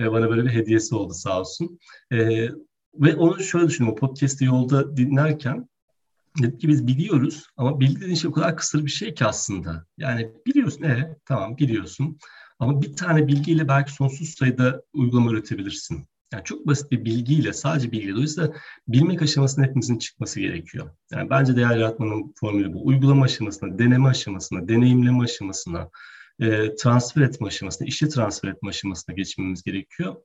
[0.00, 1.78] E, bana böyle bir hediyesi oldu sağ olsun.
[2.12, 2.48] E,
[2.94, 5.68] ve onu şöyle düşünüyorum, podcast'i yolda dinlerken
[6.42, 9.86] Dedik ki biz biliyoruz ama bildiğin şey o kadar kısır bir şey ki aslında.
[9.98, 12.18] Yani biliyorsun, e, tamam biliyorsun.
[12.62, 16.04] Ama bir tane bilgiyle belki sonsuz sayıda uygulama üretebilirsin.
[16.32, 18.12] Yani çok basit bir bilgiyle, sadece bilgi.
[18.12, 18.52] Dolayısıyla
[18.88, 20.90] bilmek aşamasında hepimizin çıkması gerekiyor.
[21.12, 22.86] Yani bence değer yaratmanın formülü bu.
[22.86, 25.90] Uygulama aşamasına, deneme aşamasına, deneyimleme aşamasına,
[26.40, 30.16] e, transfer etme aşamasına, işe transfer etme aşamasına geçmemiz gerekiyor.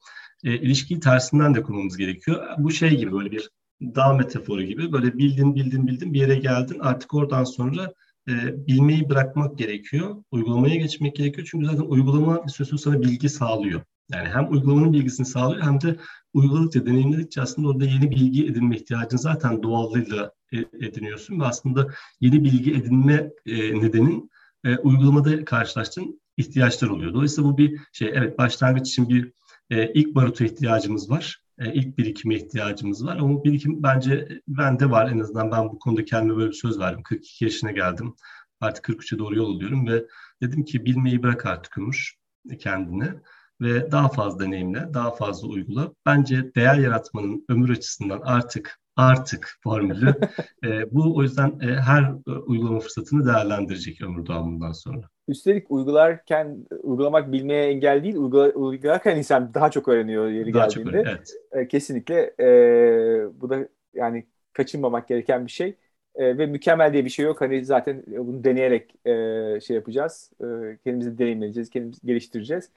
[0.44, 2.48] E, ilişkiyi tersinden de kurmamız gerekiyor.
[2.58, 3.50] Bu şey gibi böyle bir
[3.82, 7.94] dağ metaforu gibi böyle bildin bildin bildin bir yere geldin artık oradan sonra
[8.28, 10.24] e, bilmeyi bırakmak gerekiyor.
[10.32, 11.48] Uygulamaya geçmek gerekiyor.
[11.52, 13.82] Çünkü zaten uygulama bir süre sana bilgi sağlıyor.
[14.12, 15.96] Yani hem uygulamanın bilgisini sağlıyor hem de
[16.34, 21.40] uyguladıkça, deneyimledikçe aslında orada yeni bilgi edinme ihtiyacını zaten doğallığıyla e, ediniyorsun.
[21.40, 21.88] Ve aslında
[22.22, 24.32] yeni bilgi edinme e, nedenin
[24.64, 27.14] e, uygulamada karşılaştığın ihtiyaçlar oluyor.
[27.14, 29.32] Dolayısıyla bu bir şey, evet başlangıç için bir
[29.70, 31.47] e, ilk baruta ihtiyacımız var.
[31.60, 33.18] E, ilk birikime ihtiyacımız var.
[33.18, 35.12] Ama birikim bence bende var.
[35.12, 37.04] En azından ben bu konuda kendime böyle bir söz verdim.
[37.04, 38.16] 42 yaşına geldim.
[38.62, 40.06] Artık 43'e doğru yol alıyorum ve
[40.42, 42.14] dedim ki bilmeyi bırak artık Ömür
[42.60, 43.14] kendine
[43.62, 45.94] ve daha fazla deneyimle, daha fazla uygula.
[46.06, 50.16] Bence değer yaratmanın ömür açısından artık artık formülü.
[50.66, 55.10] e, bu o yüzden e, her e, uygulama fırsatını değerlendirecek ömür doğumundan sonra.
[55.28, 60.86] Üstelik uygularken uygulamak bilmeye engel değil, uygula, uygularken insan daha çok öğreniyor yeri daha geldiğinde.
[60.86, 61.34] Çok öğreniyor, evet.
[61.52, 65.76] E, kesinlikle e, bu da yani kaçınmamak gereken bir şey.
[66.16, 67.42] E, ve mükemmel diye bir şey yok.
[67.42, 70.32] Hani zaten bunu deneyerek e, şey yapacağız.
[70.42, 72.70] E, kendimizi deneyimleyeceğiz, kendimizi geliştireceğiz.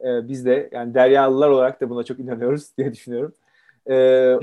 [0.00, 3.34] E, biz de yani deryalılar olarak da buna çok inanıyoruz diye düşünüyorum.
[3.86, 3.94] Ee,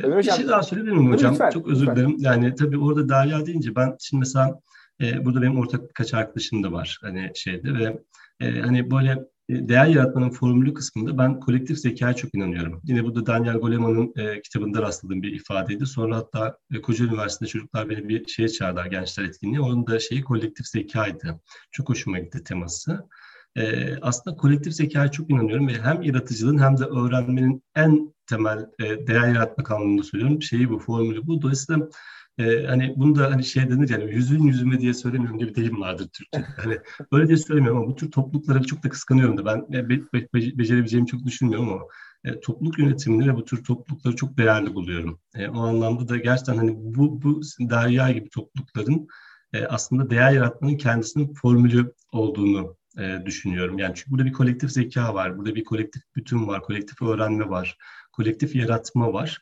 [0.04, 1.34] Ömer bir şey daha söyleyebilir miyim hocam?
[1.34, 2.16] Lütfen, Çok özür dilerim.
[2.20, 4.60] Yani tabii orada Derya deyince ben şimdi mesela
[5.04, 8.04] e, burada benim ortak birkaç arkadaşım da var hani şeyde ve
[8.40, 9.12] e, hani böyle
[9.50, 12.82] e, değer yaratmanın formülü kısmında ben kolektif zekaya çok inanıyorum.
[12.84, 15.86] Yine burada Daniel Goleman'ın e, kitabında rastladığım bir ifadeydi.
[15.86, 19.62] Sonra hatta e, Kocaeli Üniversitesi'nde çocuklar beni bir şeye çağırdılar gençler etkinliği.
[19.62, 21.40] Onun da şeyi kolektif zekaydı.
[21.72, 23.08] Çok hoşuma gitti teması.
[23.56, 29.08] E, aslında kolektif zekaya çok inanıyorum ve hem yaratıcılığın hem de öğrenmenin en temel e,
[29.08, 30.42] değer yaratmak anlamında söylüyorum.
[30.42, 31.42] Şeyi bu, formülü bu.
[31.42, 31.90] Dolayısıyla
[32.38, 35.82] e, hani bunu da hani şey denir yani yüzün yüzüme diye söylemiyorum diye bir deyim
[35.82, 36.46] vardır Türkçe'de.
[36.58, 36.78] Hani
[37.12, 40.28] böyle diye söylemiyorum ama bu tür toplulukları çok da kıskanıyorum da ben be, be, be,
[40.34, 41.82] becerebileceğimi çok düşünmüyorum ama
[42.24, 45.20] e, topluluk yönetimini ve bu tür toplulukları çok değerli buluyorum.
[45.36, 49.08] E, o anlamda da gerçekten hani bu, bu derya gibi toplulukların
[49.54, 53.80] e, aslında değer yaratmanın kendisinin formülü olduğunu e, düşünüyorum.
[53.80, 57.78] Yani çünkü burada bir kolektif zeka var, burada bir kolektif bütün var, kolektif öğrenme var,
[58.12, 59.42] kolektif yaratma var.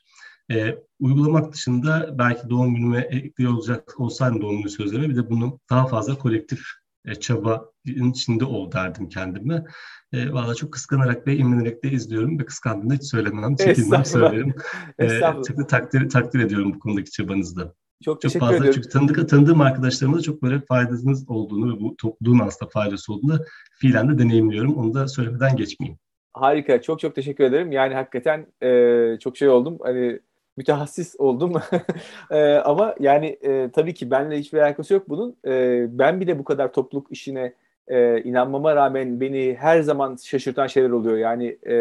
[0.52, 5.60] E, uygulamak dışında belki doğum günüme ekliyor olacak olsaydım doğum günü sözlerime bir de bunu
[5.70, 6.62] daha fazla kolektif
[7.06, 9.66] e, çabanın içinde ol derdim kendime.
[10.14, 14.56] E, Valla çok kıskanarak ve imrenerek de izliyorum ve kıskandığımda hiç söylemem, çekinmem söylerim.
[15.00, 17.74] E, çok takdir, takdir ediyorum bu konudaki çabanızda.
[18.04, 18.74] Çok, çok fazla ediyorum.
[18.74, 23.40] çünkü tanıdık, tanıdığım arkadaşlarımda da çok böyle faydasınız olduğunu ve bu topluluğun aslında faydası olduğunu
[23.80, 24.78] fiilen de deneyimliyorum.
[24.78, 26.00] Onu da söylemeden geçmeyeyim.
[26.34, 26.82] Harika.
[26.82, 27.72] Çok çok teşekkür ederim.
[27.72, 29.78] Yani hakikaten e, çok şey oldum.
[29.82, 30.20] Hani
[30.58, 31.54] mütehassis oldum.
[32.32, 35.38] e, ama yani e, tabii ki benimle hiçbir alakası yok bunun.
[35.48, 37.54] E, ben bile bu kadar topluluk işine
[37.88, 41.18] e, inanmama rağmen beni her zaman şaşırtan şeyler oluyor.
[41.18, 41.76] Yani e,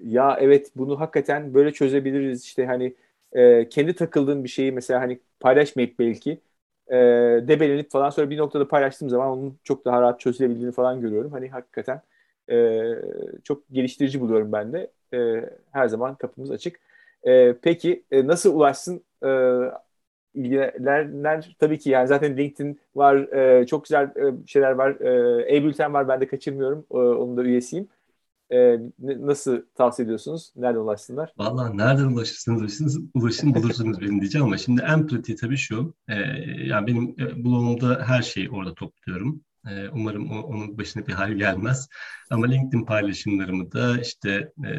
[0.00, 2.44] ya evet bunu hakikaten böyle çözebiliriz.
[2.44, 2.94] İşte hani
[3.32, 6.40] e, kendi takıldığın bir şeyi mesela hani paylaşmayıp belki
[6.88, 6.94] e,
[7.48, 11.32] debelenip falan sonra bir noktada paylaştığım zaman onun çok daha rahat çözülebildiğini falan görüyorum.
[11.32, 12.02] Hani hakikaten
[12.50, 12.80] e,
[13.44, 14.90] çok geliştirici buluyorum ben de.
[15.14, 16.80] E, her zaman kapımız açık.
[17.26, 19.28] E, peki e, nasıl ulaşsın e,
[20.34, 21.56] ilgilenenler?
[21.58, 23.16] Tabii ki yani zaten LinkedIn var,
[23.60, 24.90] e, çok güzel e, şeyler var.
[25.50, 26.86] E, E-Bülten var, ben de kaçırmıyorum.
[26.90, 27.88] E, onun da üyesiyim.
[28.52, 30.52] e, nasıl tavsiye ediyorsunuz?
[30.56, 31.34] Nereden ulaşsınlar?
[31.38, 35.94] Valla nereden ulaşırsınız, ulaşırsınız, ulaşın bulursunuz benim diyeceğim ama şimdi en pratiği tabii şu.
[36.08, 36.14] E,
[36.66, 39.44] yani benim e, blogumda her şeyi orada topluyorum.
[39.66, 41.88] E, umarım o, onun başına bir hal gelmez.
[42.30, 44.70] Ama LinkedIn paylaşımlarımı da işte e,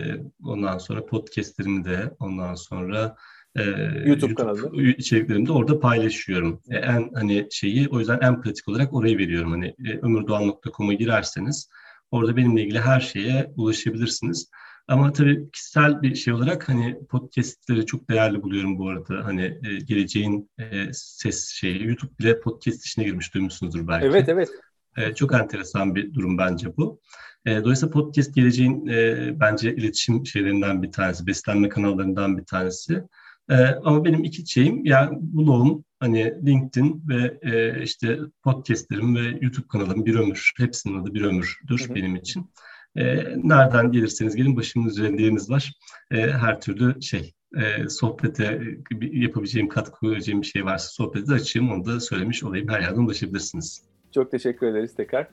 [0.43, 3.15] ondan sonra podcastlerimi de ondan sonra
[3.55, 6.61] e, YouTube, YouTube kanalı içeriklerimi de orada paylaşıyorum.
[6.69, 9.51] E, en hani şeyi o yüzden en pratik olarak orayı veriyorum.
[9.51, 11.69] Hani e, ömürdoğan.com'a girerseniz
[12.11, 14.49] Orada benimle ilgili her şeye ulaşabilirsiniz.
[14.87, 19.25] Ama tabii kişisel bir şey olarak hani podcastleri çok değerli buluyorum bu arada.
[19.25, 21.87] Hani e, geleceğin e, ses şeyi.
[21.87, 24.05] YouTube bile podcast işine girmiş duymuşsunuzdur belki.
[24.05, 24.49] Evet evet.
[24.97, 26.99] E, çok enteresan bir durum bence bu.
[27.45, 33.03] E, dolayısıyla podcast geleceğin e, bence iletişim şeylerinden bir tanesi, beslenme kanallarından bir tanesi.
[33.49, 39.67] E, ama benim iki şeyim yani blogum hani LinkedIn ve e, işte podcastlerim ve YouTube
[39.67, 40.51] kanalım Bir Ömür.
[40.57, 41.95] Hepsinin adı Bir Ömür'dür hı hı.
[41.95, 42.51] benim için.
[42.95, 43.03] E,
[43.43, 45.73] nereden gelirseniz gelin başımın üzerinde yeriniz var.
[46.11, 48.61] E, her türlü şey e, sohbete
[49.01, 51.71] yapabileceğim, katkı koyabileceğim bir şey varsa sohbete açayım.
[51.71, 52.69] Onu da söylemiş olayım.
[52.69, 53.90] Her yerden ulaşabilirsiniz.
[54.13, 55.27] Çok teşekkür ederiz tekrar.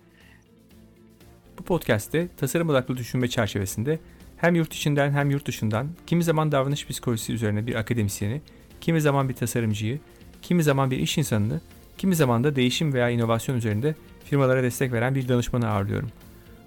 [1.58, 3.98] Bu podcast'te tasarım odaklı düşünme çerçevesinde
[4.36, 8.40] hem yurt içinden hem yurt dışından kimi zaman davranış psikolojisi üzerine bir akademisyeni,
[8.80, 9.98] kimi zaman bir tasarımcıyı,
[10.42, 11.60] kimi zaman bir iş insanını,
[11.98, 16.10] kimi zaman da değişim veya inovasyon üzerinde firmalara destek veren bir danışmanı ağırlıyorum.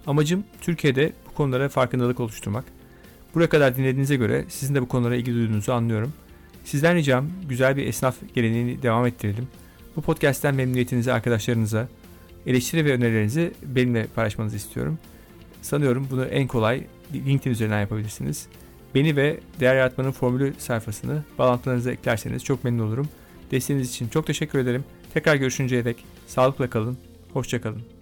[0.08, 2.66] Amacım Türkiye'de bu konulara farkındalık oluşturmak.
[3.36, 6.14] Buraya kadar dinlediğinize göre sizin de bu konulara ilgi duyduğunuzu anlıyorum.
[6.64, 9.48] Sizden ricam güzel bir esnaf geleneğini devam ettirelim.
[9.96, 11.88] Bu podcast'ten memnuniyetinizi arkadaşlarınıza,
[12.48, 15.00] eleştiri ve önerilerinizi benimle paylaşmanızı istiyorum.
[15.62, 16.84] Sanıyorum bunu en kolay
[17.14, 18.48] LinkedIn üzerinden yapabilirsiniz.
[18.96, 23.10] Beni ve Değer Yaratmanın Formülü sayfasını bağlantılarınıza eklerseniz çok memnun olurum.
[23.52, 24.84] Desteğiniz için çok teşekkür ederim.
[25.14, 26.98] Tekrar görüşünceye dek sağlıkla kalın,
[27.34, 28.01] hoşçakalın.